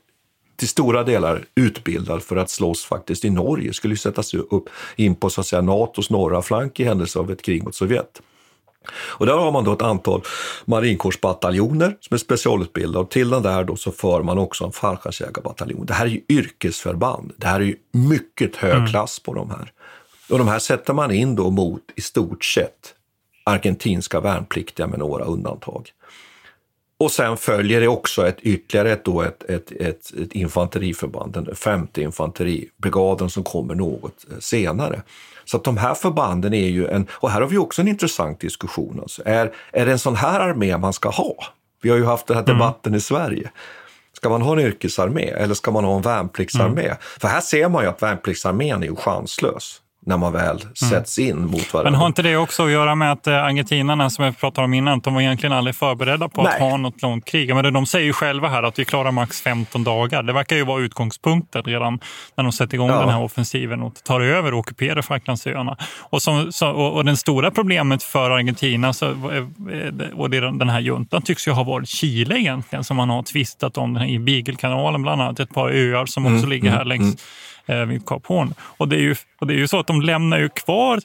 [0.56, 5.15] till stora delar utbildad för att slåss faktiskt i Norge, skulle ju sättas upp in
[5.15, 8.22] på så att säga, Natos norra flank i händelse av ett krig mot Sovjet.
[8.91, 10.22] Och där har man då ett antal
[10.65, 15.86] marinkårsbataljoner som är specialutbildade och till den där då så för man också en fallskärmsjägarbataljon.
[15.86, 17.34] Det här är ju yrkesförband.
[17.38, 18.88] Det här är ju mycket hög mm.
[18.88, 19.72] klass på de här.
[20.30, 22.93] Och de här sätter man in då mot i stort sett
[23.43, 25.89] argentinska värnpliktiga med några undantag.
[27.04, 31.56] Och sen följer det också ett, ytterligare ett, då ett, ett, ett, ett infanteriförband, den
[31.56, 35.02] femte infanteribrigaden som kommer något eh, senare.
[35.46, 38.39] Så att de här förbanden är ju en, och här har vi också en intressant
[38.39, 39.00] diskussion.
[39.02, 39.22] Alltså.
[39.26, 41.36] Är, är det en sån här armé man ska ha?
[41.82, 42.56] Vi har ju haft den här mm.
[42.58, 42.98] debatten mm.
[42.98, 43.52] i Sverige.
[44.13, 46.86] Ska man ha en yrkesarmé eller ska man ha en värnpliktsarmé?
[46.86, 46.98] Mm.
[47.20, 50.74] För här ser man ju att värnpliktsarmén är ju chanslös när man väl mm.
[50.74, 51.92] sätts in mot varandra.
[51.92, 54.74] Men har inte det också att göra med att eh, argentinarna som jag pratade om
[54.74, 56.54] innan, de var egentligen aldrig förberedda på Nej.
[56.54, 57.56] att ha något långt krig.
[57.56, 60.24] Men de säger ju själva här att vi klarar max 15 dagar.
[60.24, 62.00] Det verkar ju vara utgångspunkten redan
[62.36, 63.00] när de sätter igång ja.
[63.00, 65.78] den här offensiven och tar över och ockuperar Falklandsöarna.
[66.00, 70.80] Och, som, så, och, och det stora problemet för Argentina så, eh, och den här
[70.80, 75.22] juntan tycks ju ha varit Chile egentligen som man har tvistat om i Beaglekanalen bland
[75.22, 75.39] annat.
[75.39, 77.20] Ett par öar som också mm, ligger här mm, längs mm eh,
[77.88, 78.54] vid Kap Horn.
[78.78, 80.99] Och det, är ju, och det är ju så att de lämnar ju kvar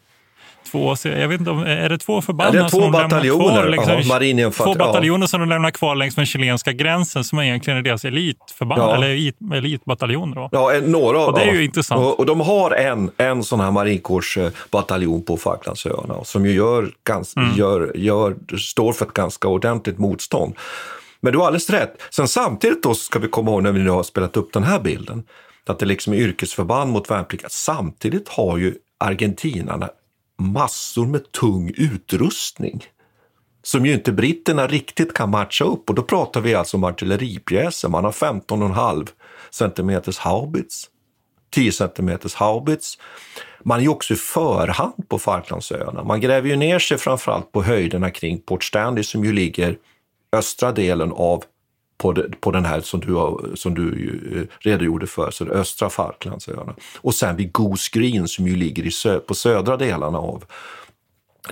[0.72, 3.92] två, jag vet inte, är det två förband ja, det två som bataljoner, kvar, liksom,
[3.92, 7.82] ja, marineinfant- två bataljoner som de lämnar kvar längs den chilenska gränsen som egentligen är
[7.82, 8.94] deras elitförband, Ja.
[8.94, 10.34] eller elit, elitbataljoner.
[10.36, 10.48] Då.
[10.52, 11.62] Ja, några Och det är ju ja.
[11.62, 12.00] intressant.
[12.00, 17.36] Och, och de har en, en sån här marinkårsbataljon på Falklandsöarna som ju gör, gans,
[17.36, 17.56] Mm.
[17.56, 20.54] gör, gör, står för ett ganska ordentligt motstånd.
[21.20, 22.02] Men du har alldeles rätt.
[22.10, 24.80] Sen samtidigt då ska vi komma ihåg när vi nu har spelat upp den här
[24.80, 25.24] bilden,
[25.70, 27.48] att det liksom är yrkesförband mot värnpliktiga.
[27.48, 29.90] Samtidigt har ju argentinarna
[30.38, 32.84] massor med tung utrustning
[33.62, 35.88] som ju inte britterna riktigt kan matcha upp.
[35.88, 37.88] Och då pratar vi alltså om artilleripjäser.
[37.88, 39.08] Man har 15,5
[39.50, 40.88] centimeters haubits,
[41.50, 42.98] 10 centimeters haubits.
[43.62, 46.04] Man är ju också i förhand på Falklandsöarna.
[46.04, 49.76] Man gräver ju ner sig framförallt på höjderna kring Port Stanley som ju ligger
[50.32, 51.44] östra delen av
[51.98, 53.88] på, de, på den här som du, har, som du
[54.36, 56.74] eh, redogjorde för, så det östra Falklandsöarna.
[56.96, 60.44] Och sen vid Goose Green som ju ligger i sö, på södra delarna av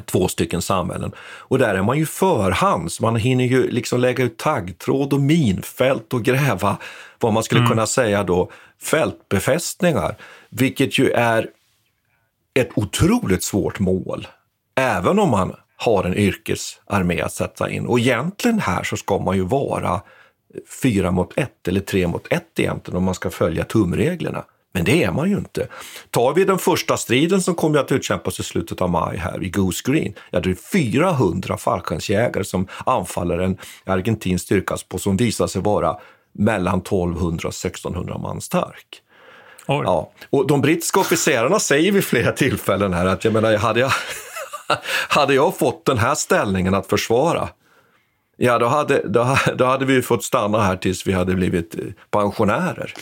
[0.05, 1.13] två stycken samhällen.
[1.19, 3.01] Och där är man ju förhands.
[3.01, 6.77] Man hinner ju liksom lägga ut taggtråd och minfält och gräva
[7.21, 8.51] vad man skulle kunna säga då
[8.83, 10.17] fältbefästningar,
[10.49, 11.51] vilket ju är
[12.55, 14.27] ett otroligt svårt mål,
[14.75, 17.87] även om man har en yrkesarmé att sätta in.
[17.87, 20.01] Och egentligen här så ska man ju vara
[20.83, 24.45] fyra mot ett eller tre mot ett egentligen om man ska följa tumreglerna.
[24.77, 25.69] Men det är man ju inte.
[26.11, 29.51] Tar vi den första striden som kommer att utkämpas i slutet av maj här i
[29.51, 35.47] Goose Green, ja det är 400 fallskärmsjägare som anfaller en argentinsk styrka på som visar
[35.47, 35.97] sig vara
[36.33, 39.03] mellan 1200 och 1600 man stark.
[39.67, 40.13] Ja.
[40.31, 43.93] Och de brittiska officerarna säger vid flera tillfällen här att jag menar, hade jag,
[45.09, 47.49] hade jag fått den här ställningen att försvara,
[48.37, 51.85] ja då hade, då, då hade vi fått stanna här tills vi hade blivit eh,
[52.11, 52.95] pensionärer.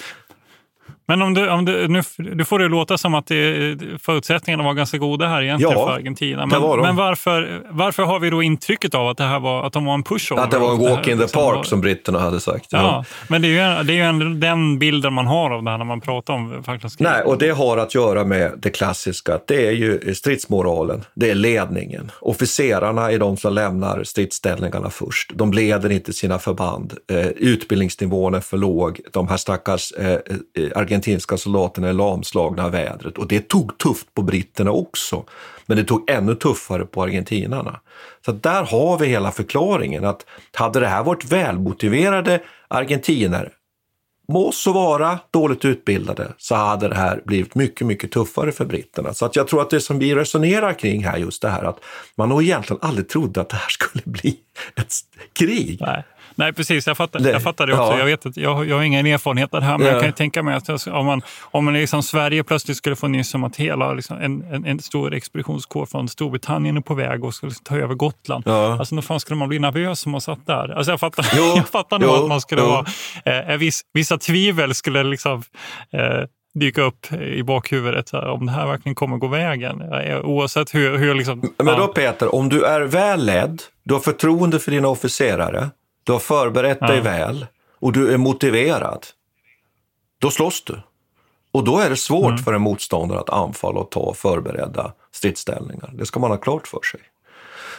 [1.07, 4.75] Men om du, om du, nu, du får det låta som att det, förutsättningarna var
[4.75, 6.47] ganska goda här egentligen Ja, för Argentina.
[6.47, 9.73] Men, var men varför, varför har vi då intrycket av att, det här var, att
[9.73, 10.43] de var en pushover?
[10.43, 12.67] Att det var en walk in the liksom park var- som britterna hade sagt.
[12.71, 15.71] Ja, men det är ju, det är ju en, den bilden man har av det
[15.71, 17.13] här när man pratar om Falklandskriget.
[17.13, 19.39] Nej, och det har att göra med det klassiska.
[19.47, 22.11] Det är ju stridsmoralen, det är ledningen.
[22.21, 25.33] Officerarna är de som lämnar stridsställningarna först.
[25.35, 26.95] De leder inte sina förband.
[27.11, 29.01] Eh, utbildningsnivån är för låg.
[29.13, 30.19] De här stackars eh, eh,
[30.95, 33.19] argentinska soldaterna är lamslagna av vädret.
[33.19, 35.25] Och det tog tufft på britterna också.
[35.67, 37.81] Men det tog ännu tuffare på argentinarna.
[38.25, 40.05] Så där har vi hela förklaringen.
[40.05, 43.53] att Hade det här varit välmotiverade argentiner
[44.29, 49.15] må så vara dåligt utbildade så hade det här blivit mycket, mycket tuffare för britterna.
[49.15, 51.81] Så att jag tror att det som vi resonerar kring här, just det här att
[52.17, 54.37] man nog egentligen aldrig trodde att det här skulle bli
[54.77, 54.95] ett
[55.33, 55.79] krig.
[55.81, 56.05] Nej.
[56.35, 56.87] Nej, precis.
[56.87, 57.93] Jag fattar, jag fattar det också.
[57.93, 57.99] ja.
[57.99, 59.93] Jag, vet att jag, har- jag har ingen erfarenhet av det här, men Ja.
[59.93, 63.09] jag kan ju tänka mig att om, man, om man liksom Sverige plötsligt skulle få
[63.09, 67.25] nyss om att hela liksom, en, en, en stor expeditionskår från Storbritannien är på väg
[67.25, 68.43] och skulle ta över Gotland.
[68.47, 68.79] Ja.
[68.79, 70.69] Alltså, när fan skulle man bli nervös om man satt där?
[70.77, 72.69] Alltså, jag fattar, Jo, jag fattar nog att man skulle jo.
[73.25, 73.51] vara...
[73.53, 75.43] Eh, viss, vissa tvivel skulle liksom...
[75.93, 76.01] Eh,
[76.61, 79.81] dyka upp i bakhuvudet här, om det här verkligen kommer gå vägen.
[79.93, 80.99] Eh, Oavsett hur...
[80.99, 84.89] hur liksom, Men då Peter, om du är väl ledd, du har förtroende för dina
[84.89, 85.71] officerare,
[86.05, 87.03] du har förberett dig Ja.
[87.03, 87.47] väl
[87.81, 89.07] och du är motiverad,
[90.19, 90.81] då slåss du.
[91.53, 92.39] Och då är det svårt Mm.
[92.39, 95.91] för en motståndare att anfalla och ta förberedda stridsställningar.
[95.95, 97.01] Det ska man ha klart för sig.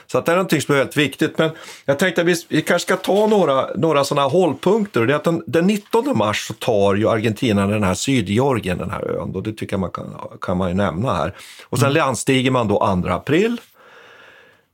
[0.08, 1.38] Så att det är någonting som är väldigt viktigt.
[1.38, 1.50] Men
[1.86, 5.06] jag tänkte att vi, vi kanske ska ta några, några sådana här hållpunkter.
[5.06, 8.90] Det är att den, den 19 mars så tar ju Argentina den här Sydgeorgien, den
[8.92, 9.36] här ön.
[9.36, 11.34] Och det tycker jag man kan, kan man ju nämna här.
[11.64, 13.62] Och sen landstiger man då 2 april.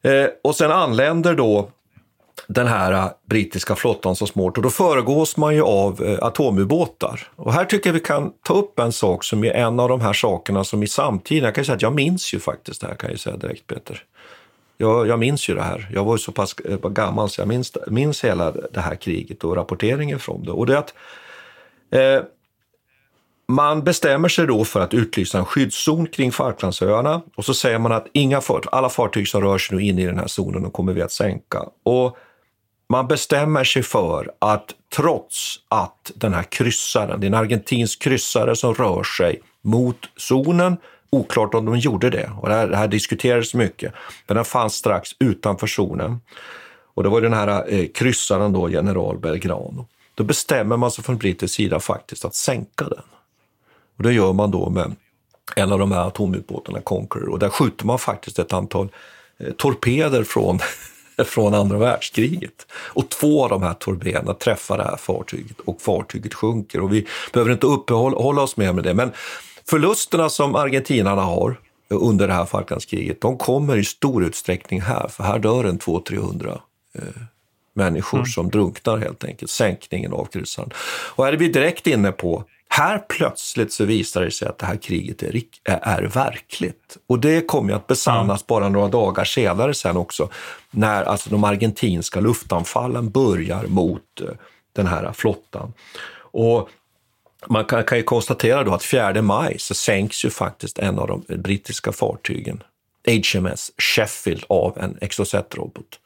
[0.03, 1.69] Eh, och sen anländer då
[2.53, 7.27] den här äh, brittiska flottan så smått och då föregås man ju av äh, atomubåtar.
[7.35, 10.01] Och här tycker jag vi kan ta upp en sak som är en av de
[10.01, 12.87] här sakerna som i samtiden, jag kan ju säga att jag minns ju faktiskt det
[12.87, 14.03] här kan jag ju säga direkt Peter.
[14.77, 15.89] Jag, jag minns ju det här.
[15.93, 19.43] Jag var ju så pass äh, gammal så jag minns, minns hela det här kriget
[19.43, 20.51] och rapporteringen från det.
[20.51, 20.93] Och det är att
[21.91, 22.23] eh,
[23.47, 27.91] man bestämmer sig då för att utlysa en skyddszon kring Falklandsöarna och så säger man
[27.91, 30.71] att inga fart, alla fartyg som rör sig nu in i den här zonen de
[30.71, 31.63] kommer vi att sänka.
[31.83, 32.17] Och
[32.91, 38.55] man bestämmer sig för att trots att den här kryssaren, det är en argentinsk kryssare
[38.55, 40.77] som rör sig mot zonen,
[41.09, 43.93] oklart om de gjorde det, och det här, det här diskuterades mycket,
[44.27, 46.19] men den fanns strax utanför zonen.
[46.93, 49.87] Och det var den här eh, kryssaren då, general Belgrano.
[50.15, 53.03] Då bestämmer man sig från brittisk sida faktiskt att sänka den.
[53.97, 54.95] Och det gör man då med
[55.55, 57.29] en av de här atomubåtarna, Conqueror.
[57.29, 58.89] Och där skjuter man faktiskt ett antal
[59.37, 60.59] eh, torpeder från,
[61.27, 62.67] från andra världskriget.
[62.73, 66.81] Och två av de här torpederna träffar det här fartyget och fartyget sjunker.
[66.81, 68.93] Och vi behöver inte uppehålla oss mer med det.
[68.93, 69.11] Men
[69.69, 71.59] förlusterna som argentinarna har
[71.89, 76.59] under det här Falklandskriget, de kommer i stor utsträckning här, för här dör en 200-300
[76.95, 77.03] eh,
[77.73, 78.25] människor mm.
[78.25, 79.51] som drunknar helt enkelt.
[79.51, 80.69] Sänkningen av kryssaren.
[81.15, 84.65] Och här är vi direkt inne på här plötsligt så visar det sig att det
[84.65, 86.97] här kriget är, är verkligt.
[87.07, 90.29] Och det kommer att besannas bara några dagar senare sen också,
[90.71, 94.27] när alltså de argentinska luftanfallen börjar mot eh,
[94.73, 95.73] den här flottan.
[96.17, 96.69] Och
[97.47, 101.07] man kan, kan ju konstatera då att 4 maj så sänks ju faktiskt en av
[101.07, 102.63] de brittiska fartygen,
[103.07, 105.99] HMS Sheffield, av en Exocet-robot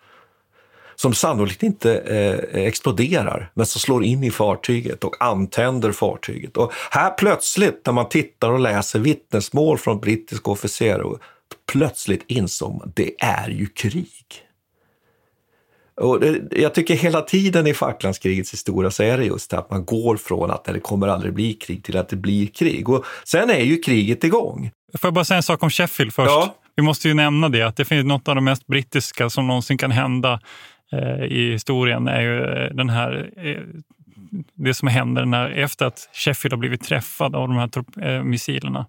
[0.95, 6.57] som sannolikt inte eh, exploderar, men som slår in i fartyget och antänder fartyget.
[6.57, 11.17] Och här plötsligt, när man tittar och läser vittnesmål från brittiska officerare,
[11.71, 14.25] plötsligt insåg man det är ju krig.
[16.01, 19.69] Och det, jag tycker hela tiden i Falklandskrigets historia så är det just det att
[19.69, 22.89] man går från att det kommer aldrig bli krig till att det blir krig.
[22.89, 24.71] Och sen är ju kriget igång.
[24.97, 26.29] Får jag bara säga en sak om Sheffield först?
[26.29, 26.55] Ja.
[26.75, 29.77] Vi måste ju nämna det, att det finns något av det mest brittiska som någonsin
[29.77, 30.39] kan hända
[30.91, 33.61] Eh, i historien är ju eh, den här eh,
[34.53, 38.86] det som händer när, efter att Sheffield har blivit träffad av de här missilerna.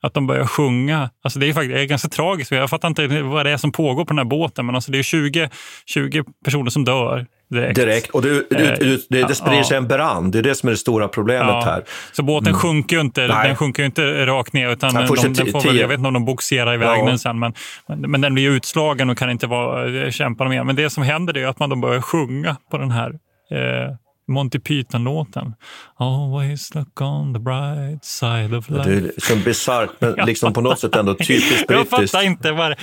[0.00, 1.10] Att de börjar sjunga.
[1.22, 2.50] Alltså det är faktiskt det är ganska tragiskt.
[2.50, 4.98] Jag fattar inte vad det är som pågår på den här båten, men alltså det
[4.98, 5.50] är 20,
[5.86, 7.76] 20 personer som dör direkt.
[7.76, 8.10] direkt.
[8.10, 10.76] Och det, det, det, det sprider sig en brand, det är det som är det
[10.76, 11.60] stora problemet ja.
[11.64, 11.84] här.
[12.12, 12.60] Så båten mm.
[12.60, 15.88] sjunker ju inte, den sjunker inte rakt ner, utan den, de, den får väl, jag
[15.88, 17.06] vet inte om de boxerar iväg ja.
[17.06, 17.54] den sen, men,
[17.86, 20.64] men, men, den blir utslagen och kan inte vara, eh, kämpa mer.
[20.64, 23.10] Men det som händer är att man då börjar sjunga på den här
[23.50, 23.94] eh,
[24.28, 25.54] Monty Python-låten.
[25.98, 28.90] Always look on the bright side of life.
[28.90, 31.92] Det är så bisarrt, men liksom på något sätt ändå typiskt brittiskt.
[31.92, 32.76] Jag fattar inte vad det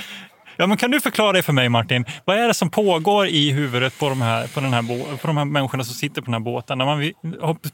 [0.56, 2.04] Ja, men kan du förklara det för mig Martin?
[2.24, 5.36] Vad är det som pågår i huvudet på de här, på den här, på de
[5.36, 6.78] här människorna som sitter på den här båten?
[6.78, 7.12] När man,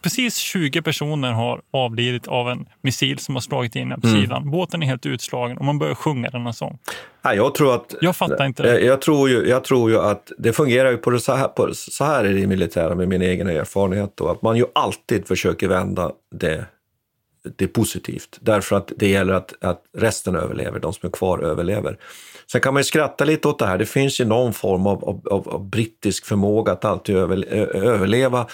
[0.02, 4.20] precis 20 personer har avlidit av en missil som har slagit in på mm.
[4.20, 4.50] sidan.
[4.50, 6.78] Båten är helt utslagen och man börjar sjunga denna sång.
[7.22, 7.94] Ja, jag tror att...
[8.00, 8.80] Jag fattar inte det.
[8.80, 11.74] Jag tror ju, jag tror ju att det fungerar ju på det så här, på,
[11.74, 15.28] så här är det i militära med min egen erfarenhet då, att man ju alltid
[15.28, 16.64] försöker vända det
[17.56, 21.38] det är positivt, därför att det gäller att, att resten överlever, de som är kvar
[21.38, 21.98] överlever.
[22.52, 23.78] Sen kan man ju skratta lite åt det här.
[23.78, 28.46] Det finns ju någon form av, av, av brittisk förmåga att alltid över, överleva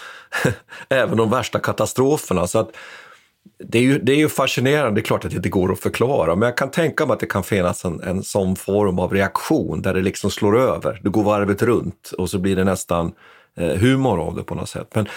[0.88, 2.46] även de värsta katastroferna.
[2.46, 2.70] Så att
[3.58, 5.80] det är, ju, det är ju fascinerande, det är klart att det inte går att
[5.80, 9.12] förklara, men jag kan tänka mig att det kan finnas en, en sån form av
[9.12, 11.00] reaktion där det liksom slår över.
[11.02, 13.12] Det går varvet runt och så blir det nästan
[13.56, 14.88] eh, humor av det på något sätt.
[14.94, 15.08] Men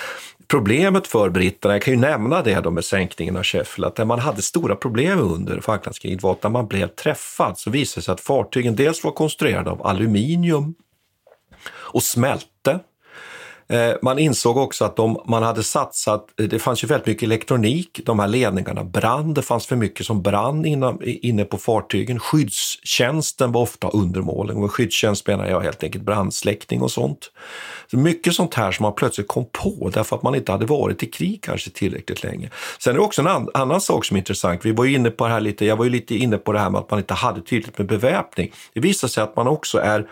[0.52, 4.06] Problemet för britterna, jag kan ju nämna det då med sänkningen av Sheffield, att där
[4.06, 8.06] man hade stora problem under Falklandskriget var att när man blev träffad så visade det
[8.06, 10.76] sig att fartygen dels var konstruerade av aluminium
[11.68, 12.80] och smälte.
[13.72, 17.24] Eh, man insåg också att de, man hade satsat, eh, det fanns ju väldigt mycket
[17.24, 22.20] elektronik, de här ledningarna brann, det fanns för mycket som brann inne, inne på fartygen.
[22.20, 27.32] Skyddstjänsten var ofta undermålig, och med skyddstjänst menar jag helt enkelt brandsläckning och sånt.
[27.92, 31.04] Så mycket sånt här som man plötsligt kom på därför att man inte hade varit
[31.04, 32.50] i krig kanske tillräckligt länge.
[32.80, 35.10] Sen är det också en an, annan sak som är intressant, vi var ju inne
[35.10, 37.00] på det här lite, jag var ju lite inne på det här med att man
[37.00, 38.52] inte hade tydligt med beväpning.
[38.74, 40.08] Det visar sig att man också är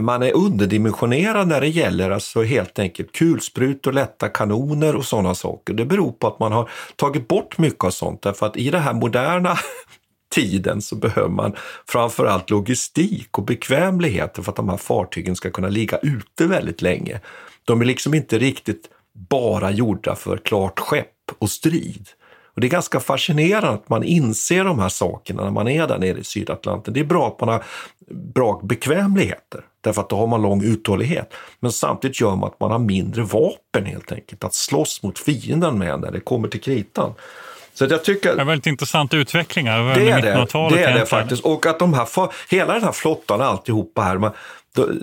[0.00, 5.74] man är underdimensionerad när det gäller alltså helt enkelt kulsprutor, lätta kanoner och sådana saker.
[5.74, 8.82] Det beror på att man har tagit bort mycket av sånt därför att i den
[8.82, 9.58] här moderna
[10.34, 11.56] tiden så behöver man
[11.88, 17.20] framförallt logistik och bekvämlighet för att de här fartygen ska kunna ligga ute väldigt länge.
[17.64, 22.08] De är liksom inte riktigt bara gjorda för klart skepp och strid.
[22.54, 25.98] Och Det är ganska fascinerande att man inser de här sakerna när man är där
[25.98, 26.94] nere i Sydatlanten.
[26.94, 27.64] Det är bra att man har
[28.10, 31.34] bra bekvämligheter, därför att då har man lång uthållighet.
[31.60, 35.78] Men samtidigt gör man att man har mindre vapen helt enkelt, att slåss mot fienden
[35.78, 37.14] med när det kommer till kritan.
[37.74, 41.44] Så jag tycker, det är väldigt intressanta utvecklingar det är det, det är det faktiskt.
[41.44, 42.08] Och att de här,
[42.50, 44.30] hela den här flottan, alltihopa här, man,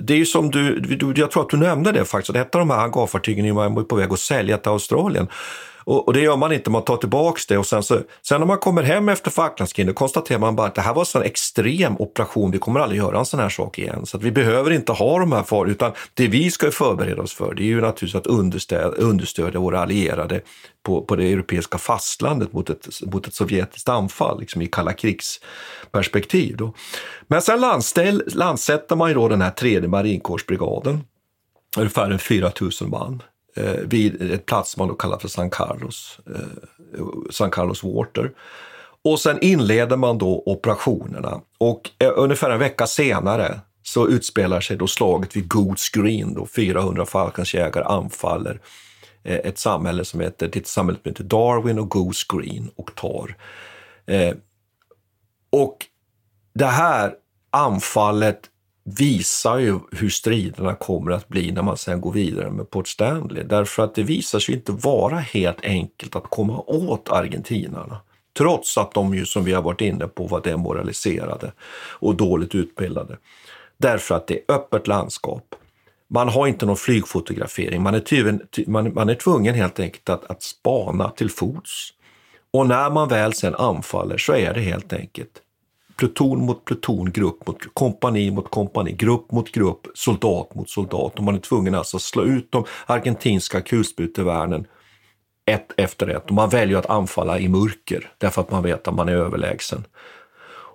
[0.02, 2.60] det är ju som du, jag tror att du nämnde det faktiskt, att ett av
[2.60, 5.28] de här hangarfartygen är på väg att sälja till Australien.
[5.90, 8.48] Och, och, det gör man inte, man tar tillbaks det och sen, så, sen när
[8.48, 11.96] man kommer hem efter Falklandskriget konstaterar man bara att det här var en sån extrem
[12.00, 14.06] operation, vi kommer aldrig göra en sån här sak igen.
[14.06, 17.34] Så att vi behöver inte ha de här farorna, utan det vi ska förbereda oss
[17.34, 20.42] för det är ju naturligtvis att understödja, understödja våra allierade
[20.84, 26.58] på, på det europeiska fastlandet mot ett, mot ett sovjetiskt anfall, liksom i kalla krigsperspektiv.
[26.58, 26.74] Då.
[27.28, 31.04] Men sen landställ, landsätter man ju då den här tredje marinkårsbrigaden,
[31.78, 33.24] ungefär 4 000 man
[33.60, 38.32] Eh, vid ett plats man då kallar för San Carlos, eh, San Carlos Water.
[39.04, 44.78] Och sen inleder man då operationerna och eh, ungefär en vecka senare så utspelar sig
[44.78, 46.34] då slaget vid Goats Green.
[46.34, 48.62] Då 400 Falkensjägare anfaller
[49.24, 53.36] eh, ett samhälle som heter, ett samhälle som heter Darwin och Goose Green och tar.
[54.06, 54.36] Eh,
[55.50, 55.78] och
[56.54, 57.14] det här
[57.52, 58.40] anfallet
[58.98, 63.44] visar ju hur striderna kommer att bli när man sen går vidare med Port Stanley.
[63.44, 67.98] Därför att det visar sig inte vara helt enkelt att komma åt argentinarna.
[68.38, 71.52] Trots att de ju, som vi har varit inne på, var demoraliserade
[71.90, 73.18] och dåligt utbildade.
[73.78, 75.56] Därför att det är öppet landskap.
[76.10, 77.82] Man har inte någon flygfotografering.
[77.82, 81.94] Man är, tyven, man, man är tvungen helt enkelt att, att spana till fots.
[82.54, 85.42] Och när man väl sen anfaller så är det helt enkelt
[86.00, 91.18] pluton mot pluton, grupp mot kompani mot kompani, grupp mot grupp, soldat mot soldat.
[91.18, 94.68] Och man är tvungen alltså att slå ut de argentinska kulsprutevärnen.
[95.46, 96.26] ett efter ett.
[96.26, 99.84] Och man väljer att anfalla i mörker därför att man vet att man är överlägsen.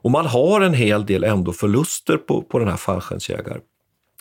[0.02, 3.60] Och man har en hel del ändå förluster på, på den här fallskärmsjägar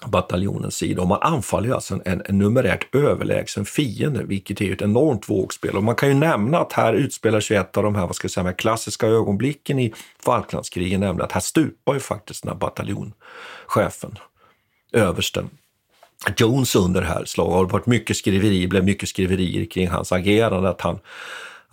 [0.07, 1.01] bataljonens sida.
[1.01, 5.77] Och man anfaller ju alltså en, en numerärt överlägsen fiende, vilket är ett enormt vågspel.
[5.77, 8.25] Och man kan ju nämna att här utspelar sig ett av de här, vad ska
[8.25, 14.17] jag säga, klassiska ögonblicken i Falklandskrigen, nämligen att här stupar ju faktiskt den här bataljonschefen,
[14.93, 15.49] översten.
[16.37, 17.53] Jones under här slaget.
[17.53, 20.99] har varit mycket skriveri, blev mycket skriverier kring hans agerande, att han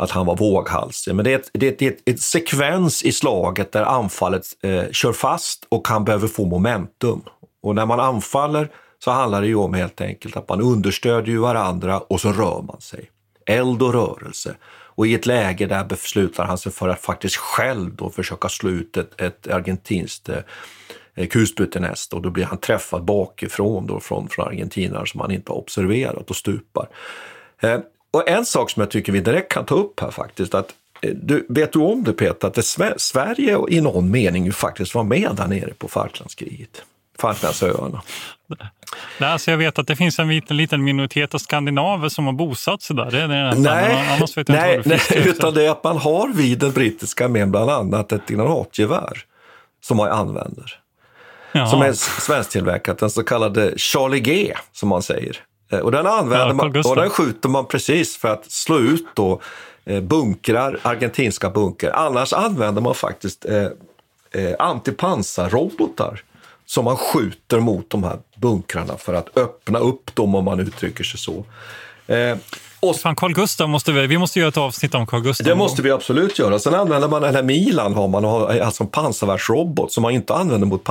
[0.01, 1.15] att han var våghalsig.
[1.15, 3.83] Men det är, ett, det är, ett, det är ett, ett sekvens i slaget där
[3.83, 7.23] anfallet eh, kör fast och han behöver få momentum.
[7.63, 8.71] Och när man anfaller
[9.05, 12.81] så handlar det ju om helt enkelt att man understödjer varandra och så rör man
[12.81, 13.11] sig.
[13.47, 14.57] Eld och rörelse.
[15.01, 18.71] Och i ett läge där beslutar han sig för att faktiskt själv då försöka slå
[18.71, 20.29] ut ett, ett argentinskt
[21.15, 25.53] eh, kulsprutenäst och då blir han träffad bakifrån då från, från argentinare som han inte
[25.53, 26.89] har observerat och stupar.
[27.61, 27.81] Eh,
[28.11, 31.15] och en sak som jag tycker vi direkt kan ta upp här faktiskt, att eh,
[31.15, 32.63] du, vet du om det Peter, att det,
[32.99, 36.83] Sverige i någon mening ju faktiskt var med där nere på Falklandskriget?
[37.21, 38.03] Falklandsöarna.
[39.19, 42.33] Nej, alltså jag vet att det finns en liten, liten minoritet av skandinaver som har
[42.33, 43.11] bosatt sig där.
[43.11, 47.25] Det är det nej, nej, nej utan det är att man har vid den brittiska
[47.25, 49.19] armén bland annat ett granatgevär
[49.83, 50.81] som man använder.
[51.53, 51.67] Jaha.
[51.67, 55.37] Som är svensktillverkat, den så kallade Charlie G som man säger.
[55.73, 59.07] Eh, och den använder ja, man och den skjuter man precis för att slå ut
[59.15, 59.41] då
[59.85, 61.93] eh, bunkrar, argentinska bunkrar.
[61.93, 63.67] Annars använder man faktiskt eh,
[64.33, 66.23] eh, antipansarrobotar
[66.71, 71.05] som man skjuter mot de här bunkrarna för att öppna upp dem om man uttrycker
[71.05, 71.45] sig så.
[72.07, 72.37] Eh,
[72.81, 75.47] och, Fan, Carl Gustav måste vi, vi måste göra ett avsnitt om Carl Gustav.
[75.47, 76.59] Det måste vi absolut göra.
[76.59, 80.67] Sen använder man den här Milan, har man alltså en pansarvärnsrobot som man inte använder
[80.67, 80.85] mot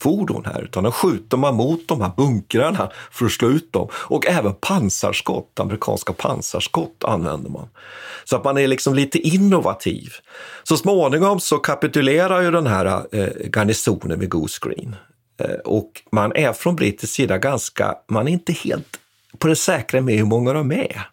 [0.00, 3.88] fordon här, utan då skjuter man mot de här bunkrarna för att slå ut dem.
[3.92, 7.68] Och även pansarskott, amerikanska pansarskott använder man.
[8.24, 10.08] Så att man är liksom lite innovativ.
[10.62, 14.96] Så småningom så kapitulerar ju den här eh, garnisonen vid Goose Green.
[15.40, 19.00] Eh, och man är från brittisk sida ganska, man är inte helt
[19.38, 21.08] på det säkra med hur många de är.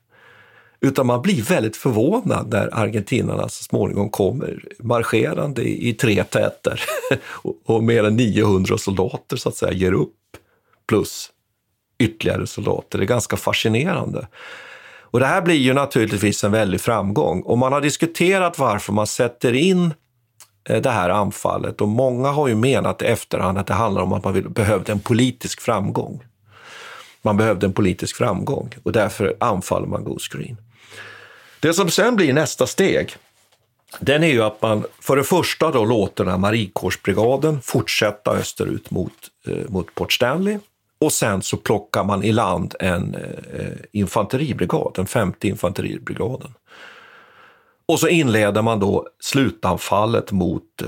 [0.86, 6.82] Utan man blir väldigt förvånad när argentinarna så småningom kommer marscherande i tre täter
[7.66, 10.16] och, mer än 900 soldater så att säga ger upp.
[10.88, 11.30] Plus
[12.00, 12.98] ytterligare soldater.
[12.98, 14.28] Det är ganska fascinerande.
[15.02, 17.42] Och det här blir ju naturligtvis en väldig framgång.
[17.42, 19.94] Och man har diskuterat varför man sätter in
[20.70, 24.14] eh, det här anfallet och många har ju menat i efterhand att det handlar om
[24.14, 26.24] att man vill, behövde en politisk framgång.
[27.22, 30.58] Man behövde en politisk framgång och därför anfaller man Goose Green.
[31.64, 33.16] Det som sen blir nästa steg,
[34.00, 38.92] den är ju att man för det första då låter den här marinkårsbrigaden fortsätta österut
[38.92, 39.14] mot,
[39.48, 40.60] eh, mot Port Stanley
[41.00, 46.54] och sen så plockar man i land en eh, infanteribrigad, den femte infanteribrigaden.
[47.86, 50.88] Och så inleder man då slutanfallet mot eh,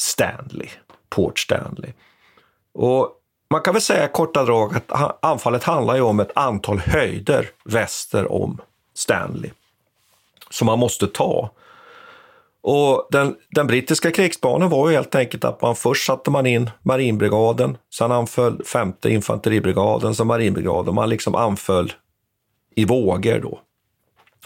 [0.00, 0.68] Stanley,
[1.08, 1.90] Port Stanley.
[2.74, 3.10] Och
[3.50, 8.32] man kan väl säga korta drag att anfallet handlar ju om ett antal höjder väster
[8.32, 8.60] om
[8.94, 9.50] Stanley
[10.50, 11.50] som man måste ta
[12.68, 16.70] och den, den brittiska krigsplanen var ju helt enkelt att man först satte man in
[16.82, 20.94] marinbrigaden, sen anföll femte infanteribrigaden sen marinbrigaden.
[20.94, 21.92] Man liksom anföll
[22.74, 23.60] i vågor då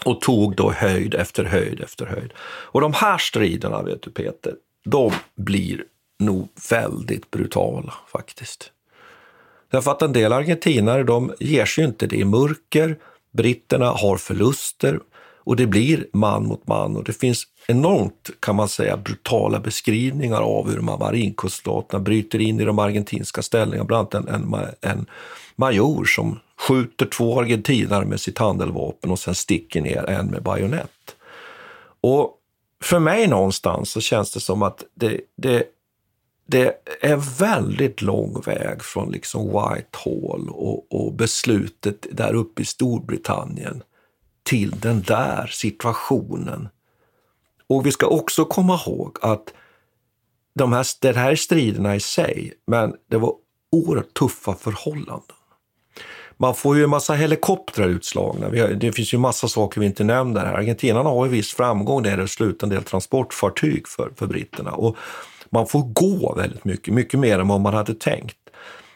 [0.05, 2.33] och tog då höjd efter höjd efter höjd.
[2.43, 5.83] Och de här striderna, vet du Peter, de blir
[6.19, 8.71] nog väldigt brutala faktiskt.
[9.71, 12.97] Därför att en del argentinare, de ger sig inte det i mörker.
[13.31, 14.99] Britterna har förluster
[15.43, 20.41] och det blir man mot man och det finns enormt, kan man säga, brutala beskrivningar
[20.41, 23.85] av hur de här marinkuststaterna bryter in i de argentinska ställningarna.
[23.85, 25.05] Bland annat en, en, en
[25.55, 31.15] major som skjuter två argentinare med sitt handeldvapen och sen sticker ner en med bajonett.
[32.01, 32.37] Och
[32.83, 35.63] för mig någonstans så känns det som att det, det,
[36.45, 43.83] det är väldigt lång väg från liksom Whitehall och, och beslutet där uppe i Storbritannien
[44.43, 46.69] till den där situationen
[47.71, 49.53] och vi ska också komma ihåg att
[50.53, 53.33] de här, det här är striderna i sig, men det var
[53.71, 55.35] oerhört tuffa förhållanden.
[56.37, 58.49] Man får ju en massa helikoptrar utslagna.
[58.49, 60.53] Det finns ju massa saker vi inte nämner här.
[60.53, 64.71] Argentinarna har ju viss framgång när det slutar en del transportfartyg för, för britterna.
[64.71, 64.97] Och
[65.49, 68.37] man får gå väldigt mycket, mycket mer än vad man hade tänkt.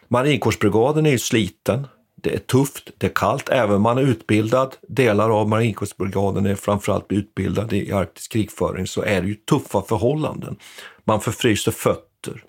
[0.07, 1.87] Marinkårsbrigaden är ju sliten.
[2.25, 4.75] Det är tufft, det är kallt, även om man är utbildad.
[4.87, 10.55] Delar av marinkårsbrigaden är framförallt utbildade i arktisk krigföring så är det ju tuffa förhållanden.
[11.03, 12.43] Man förfryser fötter.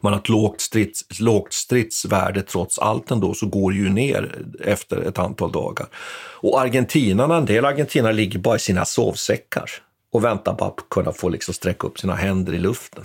[0.00, 4.44] Man har ett lågt, strids, lågt stridsvärde trots allt ändå, så går det ju ner
[4.64, 5.86] efter ett antal dagar.
[6.40, 9.70] Och argentinarna, en del argentinare ligger bara i sina sovsäckar
[10.12, 13.04] och väntar bara på att kunna få liksom sträcka upp sina händer i luften.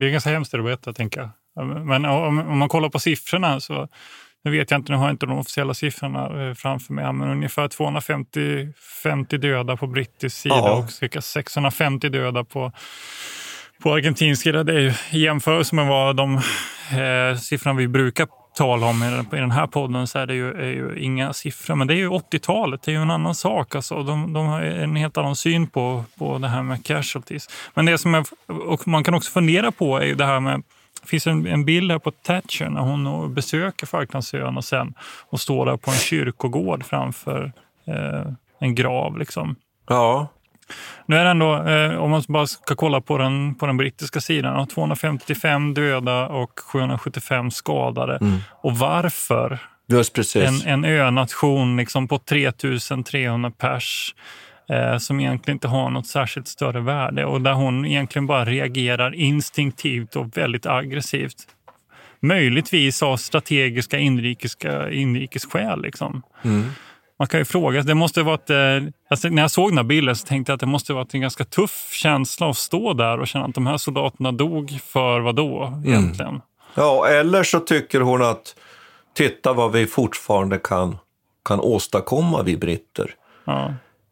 [0.00, 1.66] Det är ganska hemskt att berätta, tänker jag.
[1.66, 3.88] Men om, om, man kollar på siffrorna så,
[4.44, 7.30] nu vet jag inte, nu har jag inte de officiella siffrorna eh, framför mig, men
[7.30, 8.68] ungefär 250
[9.02, 10.72] 50 döda på brittisk sida ja.
[10.72, 12.72] och cirka 650 döda på,
[13.82, 14.64] på argentinsk sida.
[14.64, 19.36] Det är ju i jämförelse med vad de eh, siffrorna vi brukar tala om i
[19.36, 21.74] den, här podden så är det ju, är ju inga siffror.
[21.74, 23.74] Men det är ju 80-talet, det är ju en annan sak.
[23.74, 27.48] Alltså, de, de har en helt annan syn på, på det här med casualties.
[27.74, 30.62] Men det som är, och man kan också fundera på är ju det här med
[31.02, 34.94] det finns en, en bild här på Thatcher när hon besöker Falklandsöarna sen
[35.30, 37.52] och står där på en kyrkogård framför
[37.86, 39.18] eh, en grav.
[39.18, 39.56] Liksom.
[39.88, 40.28] Ja.
[41.06, 44.20] Nu är det ändå, eh, om man bara ska kolla på den, på den brittiska
[44.20, 48.16] sidan, 255 döda och 775 skadade.
[48.20, 48.38] Mm.
[48.50, 49.58] Och varför?
[49.88, 50.66] Just precis.
[50.66, 54.14] En, en önation liksom på 3300 pers
[54.70, 59.14] eh, som egentligen inte har något särskilt större värde och där hon egentligen bara reagerar
[59.14, 61.36] instinktivt och väldigt aggressivt.
[62.20, 65.82] Möjligtvis av strategiska inrikeska, inrikesskäl.
[65.82, 66.22] Liksom.
[66.42, 66.64] Mm.
[67.20, 68.56] Man kan ju fråga, det måste varit, eh,
[69.10, 71.20] alltså när jag såg den här bilden så tänkte jag att det måste varit en
[71.20, 75.36] ganska tuff känsla att stå där och känna att de här soldaterna dog för vad
[75.36, 75.88] då mm.
[75.88, 76.30] egentligen?
[76.30, 76.42] Mm.
[76.74, 78.54] Ja, eller så tycker hon att
[79.14, 80.98] titta vad vi fortfarande kan,
[81.44, 83.14] kan åstadkomma, vi britter.
[83.44, 83.64] Ja.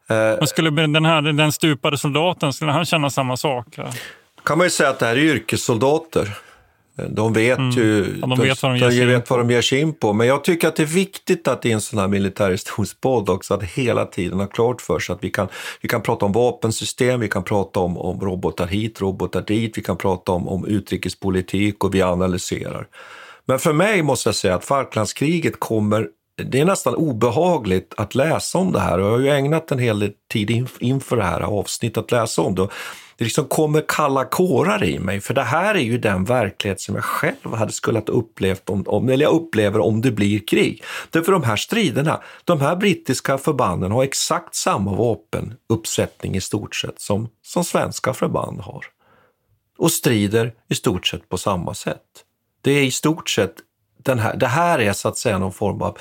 [0.09, 3.67] Eh, Men skulle den, här, den stupade soldaten, skulle han känna samma sak?
[3.75, 3.87] Ja?
[4.43, 6.37] kan man ju säga att det här är yrkessoldater.
[7.09, 7.69] De vet mm.
[7.69, 10.13] ju ja, de vet vad de, vet vad de ger sig in på.
[10.13, 13.53] Men jag tycker att det är viktigt att i en sån här militärhistorisk podd också
[13.53, 15.47] att hela tiden ha klart för sig att vi kan,
[15.81, 19.81] vi kan prata om vapensystem, vi kan prata om, om robotar hit, robotar dit, vi
[19.81, 22.87] kan prata om, om utrikespolitik och vi analyserar.
[23.45, 26.07] Men för mig måste jag säga att Falklandskriget kommer
[26.43, 29.79] det är nästan obehagligt att läsa om det här och jag har ju ägnat en
[29.79, 32.67] hel del tid inför det här avsnittet att läsa om det
[33.19, 36.95] det liksom kommer kalla kårar i mig, för det här är ju den verklighet som
[36.95, 40.83] jag själv hade skulle ha upplevt om, om, eller jag upplever om det blir krig.
[41.09, 47.01] Därför de här striderna, de här brittiska förbanden har exakt samma vapenuppsättning i stort sett
[47.01, 48.85] som, som svenska förband har.
[49.77, 52.03] Och strider i stort sett på samma sätt.
[52.61, 53.55] Det är i stort sett
[54.03, 55.97] den här, det här är så att säga någon form av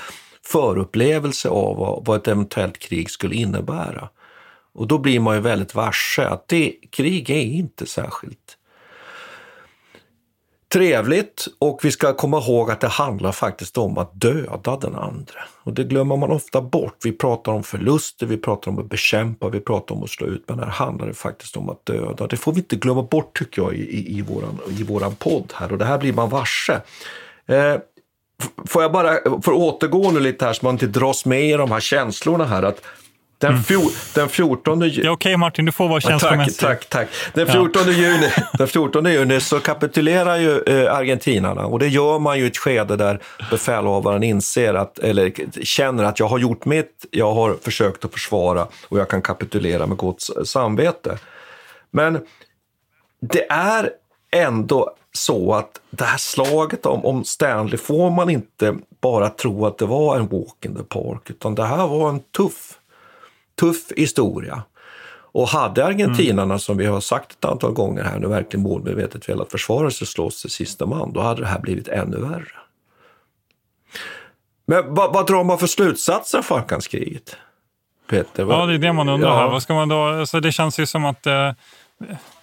[0.46, 4.08] förupplevelse av vad, vad ett eventuellt krig skulle innebära.
[4.78, 8.56] Och då blir man ju väldigt varse att det, krig är inte särskilt
[10.72, 15.40] trevligt och vi ska komma ihåg att det handlar faktiskt om att döda den andra.
[15.62, 16.96] Och det glömmer man ofta bort.
[17.04, 20.44] Vi pratar om förluster, vi pratar om att bekämpa, vi pratar om att slå ut,
[20.48, 22.26] men här handlar det faktiskt om att döda.
[22.26, 25.52] Det får vi inte glömma bort tycker jag i, i, i, våran, i våran podd
[25.54, 26.80] här och det här blir man varse.
[27.46, 27.76] Eh,
[28.66, 31.52] får jag bara, för att återgå nu lite här så man inte dras med i
[31.52, 32.82] de här känslorna här, att
[33.38, 33.62] den, mm.
[33.62, 34.92] fjol, den 14 juni...
[34.92, 36.58] Är okej okay, Martin, du får vara känslomässig.
[36.58, 37.34] tack, tack, tack.
[37.34, 37.92] Den 14, ja.
[37.92, 42.46] juni, den 14 juni så kapitulerar ju eh, argentinarna och det gör man ju i
[42.46, 43.20] ett skede där
[43.50, 45.32] befälhavaren inser att, eller
[45.64, 49.86] känner att jag har gjort mitt, jag har försökt att försvara och jag kan kapitulera
[49.86, 51.18] med gott samvete.
[51.90, 52.20] Men
[53.20, 53.90] det är
[54.30, 59.78] ändå så att det här slaget om, om Stanley får man inte bara tro att
[59.78, 62.77] det var en walk in the park, utan det här var en tuff
[63.60, 64.62] tuff historia.
[65.32, 66.58] Och hade argentinarna, mm.
[66.58, 70.08] som vi har sagt ett antal gånger här, nu verkligen målmedvetet velat försvara sig och
[70.08, 72.52] slåss till sista man, då hade det här blivit ännu värre.
[74.66, 77.36] Men vad, vad drar man för slutsatser av Falklandskriget?
[78.10, 78.44] Peter?
[78.44, 78.60] Vad?
[78.60, 79.42] Ja, det är det man undrar.
[79.42, 79.48] Ja.
[79.48, 80.02] Vad ska man då?
[80.02, 81.52] Alltså, det känns ju som att eh,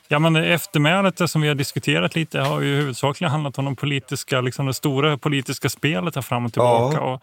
[0.08, 4.42] Ja, men eftermälet som vi har diskuterat lite har ju huvudsakligen handlat om de politiska,
[4.42, 6.98] liksom det stora politiska spelet här fram och tillbaka.
[6.98, 7.14] Ja.
[7.14, 7.22] Och,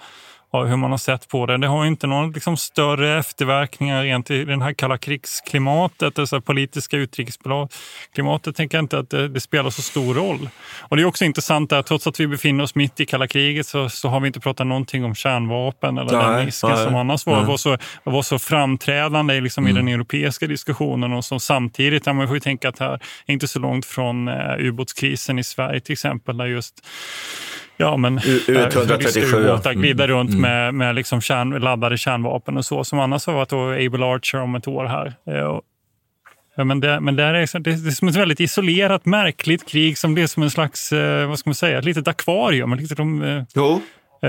[0.52, 1.56] hur man har sett på det.
[1.56, 6.96] Det har inte någon liksom, större efterverkningar rent i det här kalla krigsklimatet, alltså politiska
[6.96, 10.48] utrikesklimatet, tänker jag inte att det, det, spelar så stor roll.
[10.78, 13.66] Och det är också intressant att trots att vi befinner oss mitt i kalla kriget
[13.66, 17.26] så, så har vi inte pratat någonting om kärnvapen eller nej, den risken som annars
[17.26, 19.76] var, var, så, var så framträdande liksom, mm.
[19.76, 22.92] i den europeiska diskussionen och som samtidigt, man får ju tänka att här
[23.26, 26.86] är inte så långt från uh, ubåtskrisen i Sverige till exempel, där just
[27.82, 30.40] Ja, men U137 ubåtar glider runt mm.
[30.40, 34.54] med, med liksom kärn, laddade kärnvapen och så, som annars har varit Able Archer om
[34.54, 35.06] ett år här.
[35.26, 35.60] Eh,
[36.56, 40.14] ja, men det, men det, är, det, är som ett väldigt isolerat, märkligt krig som
[40.14, 42.74] det är som en slags, eh, vad ska man säga, ett litet akvarium.
[42.74, 43.80] Liksom, jo.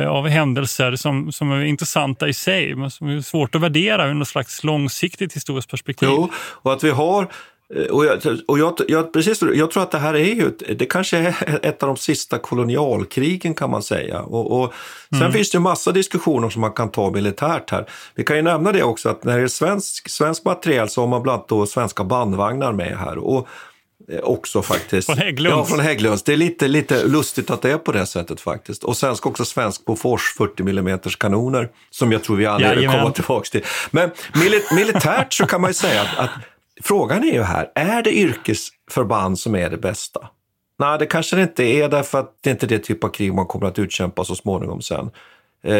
[0.07, 4.13] av händelser som, som är intressanta i sig, men som är svårt att värdera ur
[4.13, 6.09] något slags långsiktigt historiskt perspektiv.
[6.11, 6.29] Jo,
[6.61, 7.29] och att vi har Eh,
[7.91, 11.17] och, jag, och jag, jag, precis, jag tror att det här är ju, det kanske
[11.17, 14.21] är ett av de sista kolonialkrigen kan man säga.
[14.21, 14.73] Och, och
[15.09, 15.33] sen mm.
[15.33, 17.89] finns det ju massa diskussioner som man kan ta militärt här.
[18.15, 21.07] Vi kan ju nämna det också att när det är svensk, svensk materiel så har
[21.07, 23.17] man bland annat då svenska bandvagnar med här.
[23.17, 23.47] Och,
[24.11, 25.05] eh, också faktiskt.
[25.05, 25.57] Från Hägglunds.
[25.57, 26.23] Ja, från Hägglunds.
[26.23, 28.83] Det är lite, lite lustigt att det är på det sättet faktiskt.
[28.83, 33.11] Och sen ska också svensk Bofors 40 mm kanoner som jag tror vi vill komma
[33.11, 33.63] tillbaka till.
[33.91, 34.11] Men
[34.71, 36.29] militärt så kan man ju säga att, att
[36.81, 40.29] frågan är ju här, är det yrkesförband som är det bästa?
[40.79, 43.33] Nej, det kanske det inte är därför att det inte är det typ av krig
[43.33, 45.11] man kommer att utkämpa så småningom sen.
[45.63, 45.75] Eh,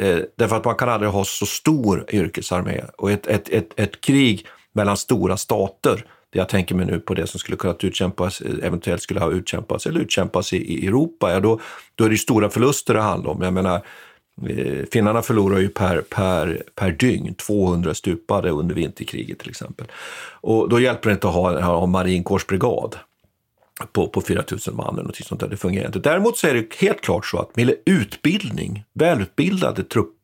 [0.00, 4.00] eh, därför att man kan aldrig ha så stor yrkesarmé och ett, ett, ett, ett
[4.00, 8.40] krig mellan stora stater det jag tänker mig nu på det som skulle kunna utkämpas,
[8.40, 11.60] eventuellt skulle ha utkämpats eller utkämpas i, i Europa, ja, då,
[11.94, 13.42] då är det stora förluster det handlar om.
[13.42, 13.82] Jag menar, Eh,
[14.92, 19.86] finnarna förlorar ju per, per, per dygn 200 stupade under vinterkriget till exempel.
[20.40, 22.96] Och då hjälper det inte att ha, ha en marinkårsbrigad
[23.92, 25.48] på, på 4 000 man eller något sånt där.
[25.48, 25.98] Det fungerar inte.
[25.98, 30.14] Däremot så är det helt klart så att med utbildning, välutbildade trupp,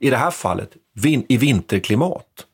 [0.00, 2.46] i det här fallet vin, i vinterklimat,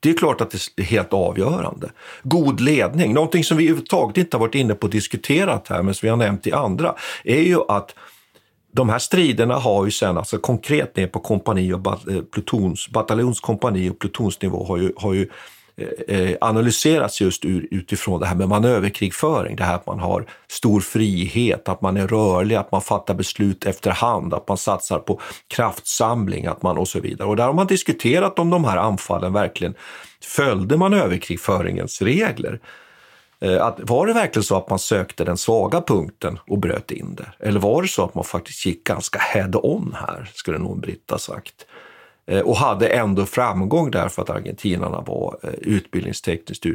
[0.00, 1.90] det är klart att det är helt avgörande.
[2.22, 5.94] God ledning, någonting som vi överhuvudtaget inte har varit inne på och diskuterat här, men
[5.94, 6.94] som vi har nämnt i andra,
[7.24, 7.94] är ju att
[8.72, 13.90] de här striderna har ju sen, alltså konkret ner på kompani och eh, plutons, bataljonskompani
[13.90, 15.28] och plutonsnivå har ju, har ju
[15.76, 19.56] eh, eh, analyserats just utifrån det här med manöverkrigföring.
[19.56, 23.66] Det här att man har stor frihet, att man är rörlig, att man fattar beslut
[23.66, 27.28] efterhand, att man satsar på kraftsamling att man och så vidare.
[27.28, 29.74] Och där har man diskuterat om de här anfallen verkligen
[30.22, 32.60] följde manöverkrigföringens regler.
[33.40, 37.14] Eh, att, var det verkligen så att man sökte den svaga punkten och bröt in
[37.14, 37.46] det?
[37.46, 41.66] Eller var det så att man faktiskt gick ganska head-on här, skulle nog Britta sagt?
[42.26, 46.66] Eh, och hade ändå framgång därför att argentinarna var eh, utbildningstekniskt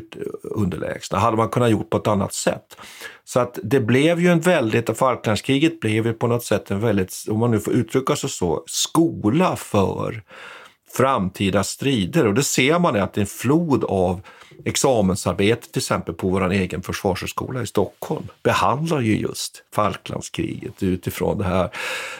[0.44, 1.20] underlägsna.
[1.20, 2.78] Hade man kunnat gjort på ett annat sätt?
[3.24, 7.26] Så att det blev ju en väldigt, Falklandskriget blev ju på något sätt en väldigt,
[7.30, 10.24] om man nu får uttrycka sig så, skola för
[10.98, 12.28] framtida strider.
[12.28, 14.22] Och det ser man att det är en flod av
[14.66, 21.44] examensarbete till exempel på vår egen försvarshögskola i Stockholm behandlar ju just Falklandskriget utifrån det
[21.44, 21.70] här.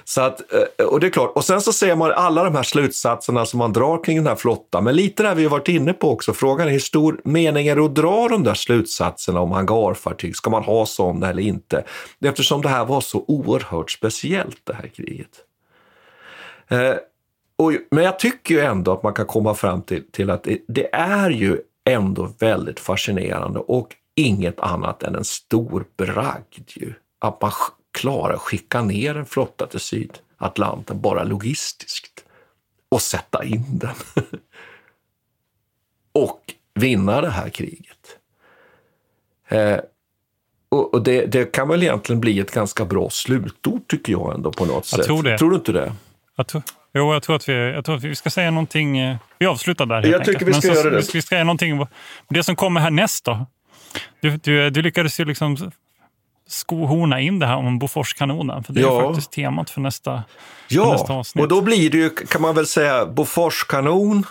[0.04, 2.64] Så att, eh, och det är klart, och sen så ser man alla de här
[2.64, 5.94] slutsatserna som man drar kring den här flottan, men lite där vi har varit inne
[5.94, 9.52] på också, frågan är hur stor mening är det att dra de där slutsatserna om
[9.52, 11.84] hangarfartyg, ska man ha sådana eller inte?
[12.26, 15.30] Eftersom det här var så oerhört speciellt det här kriget.
[16.68, 16.96] Eh,
[17.58, 20.60] och, men jag tycker ju ändå att man kan komma fram till, till att det,
[20.68, 27.42] det är ju ändå väldigt fascinerande och inget annat än en stor bragd ju att
[27.42, 27.52] man
[27.92, 32.26] klarar att skicka ner en flotta till Sydatlanten bara logistiskt
[32.90, 33.96] och sätta in den.
[36.12, 38.18] och vinna det här kriget.
[39.48, 39.80] Eh,
[40.70, 44.66] och, det, det, kan väl egentligen bli ett ganska bra slutord tycker jag ändå på
[44.66, 45.06] något jag sätt.
[45.06, 45.38] Tror, det.
[45.38, 45.94] tror du inte det?
[46.36, 46.64] Jag tror,
[46.96, 48.98] jo, jag tror, att vi, jag tror att vi ska säga någonting.
[48.98, 50.06] Eh, vi avslutar där.
[50.06, 50.98] Jag tycker vi ska Men göra det.
[50.98, 51.86] Vi ska säga någonting.
[52.30, 53.46] Det som kommer härnäst då.
[54.22, 55.72] Du, du, du lyckades ju liksom
[56.48, 58.64] skohorna in det här om Boforskanonen.
[58.64, 59.02] För det ja.
[59.02, 60.24] är faktiskt temat för nästa,
[60.68, 60.84] ja.
[60.84, 61.42] för nästa avsnitt.
[61.42, 64.24] och då blir det ju, kan man väl säga, Boforskanon,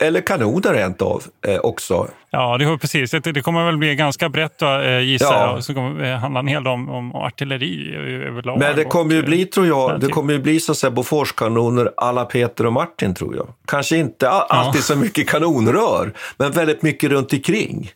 [0.00, 2.08] eller kanoner rent av eh, också.
[2.30, 3.10] Ja, det, precis.
[3.10, 5.52] Det, det kommer väl bli ganska brett eh, gissar ja.
[5.54, 5.64] jag.
[5.64, 7.94] Så kommer det handla en hel del om, om artilleri
[8.28, 8.58] överlag.
[8.58, 11.90] Men det kommer ju bli, tror jag, det kommer ju bli så att säga Boforskanoner
[11.96, 13.48] alla Peter och Martin, tror jag.
[13.66, 14.84] Kanske inte alltid ja.
[14.84, 17.90] så mycket kanonrör, men väldigt mycket runt omkring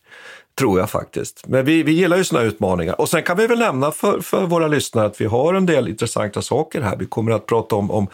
[0.58, 1.42] tror jag faktiskt.
[1.46, 3.00] Men vi, vi gillar ju sådana utmaningar.
[3.00, 5.88] Och sen kan vi väl nämna för, för våra lyssnare att vi har en del
[5.88, 6.96] intressanta saker här.
[6.96, 8.08] Vi kommer att prata om, om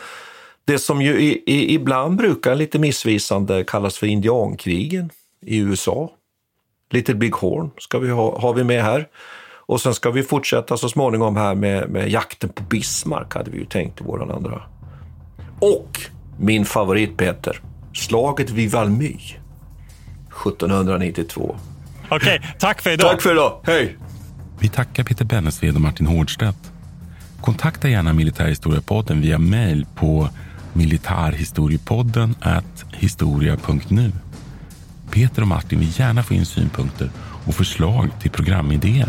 [0.65, 5.11] det som ju i, i, ibland brukar lite missvisande kallas för indiankrigen
[5.47, 6.11] i USA.
[6.91, 9.09] Little Big Horn ska vi ha, har vi med här.
[9.71, 13.59] Och sen ska vi fortsätta så småningom här med, med jakten på Bismarck, hade vi
[13.59, 14.63] ju tänkt i våran andra.
[15.61, 16.01] Och
[16.39, 17.61] min favorit Peter,
[17.95, 19.17] slaget vid Valmy
[20.47, 21.57] 1792.
[22.09, 23.11] Okej, okay, tack för idag.
[23.11, 23.61] Tack för idag.
[23.63, 23.97] Hej!
[24.59, 26.73] Vi tackar Peter Bennesved och Martin Hårdstedt.
[27.41, 30.29] Kontakta gärna Militärhistoriepodden via mail på
[30.73, 32.35] militarhistoriepodden
[32.93, 34.13] historia.nu.
[35.11, 37.11] Peter och Martin vill gärna få in synpunkter
[37.47, 39.09] och förslag till programidéer.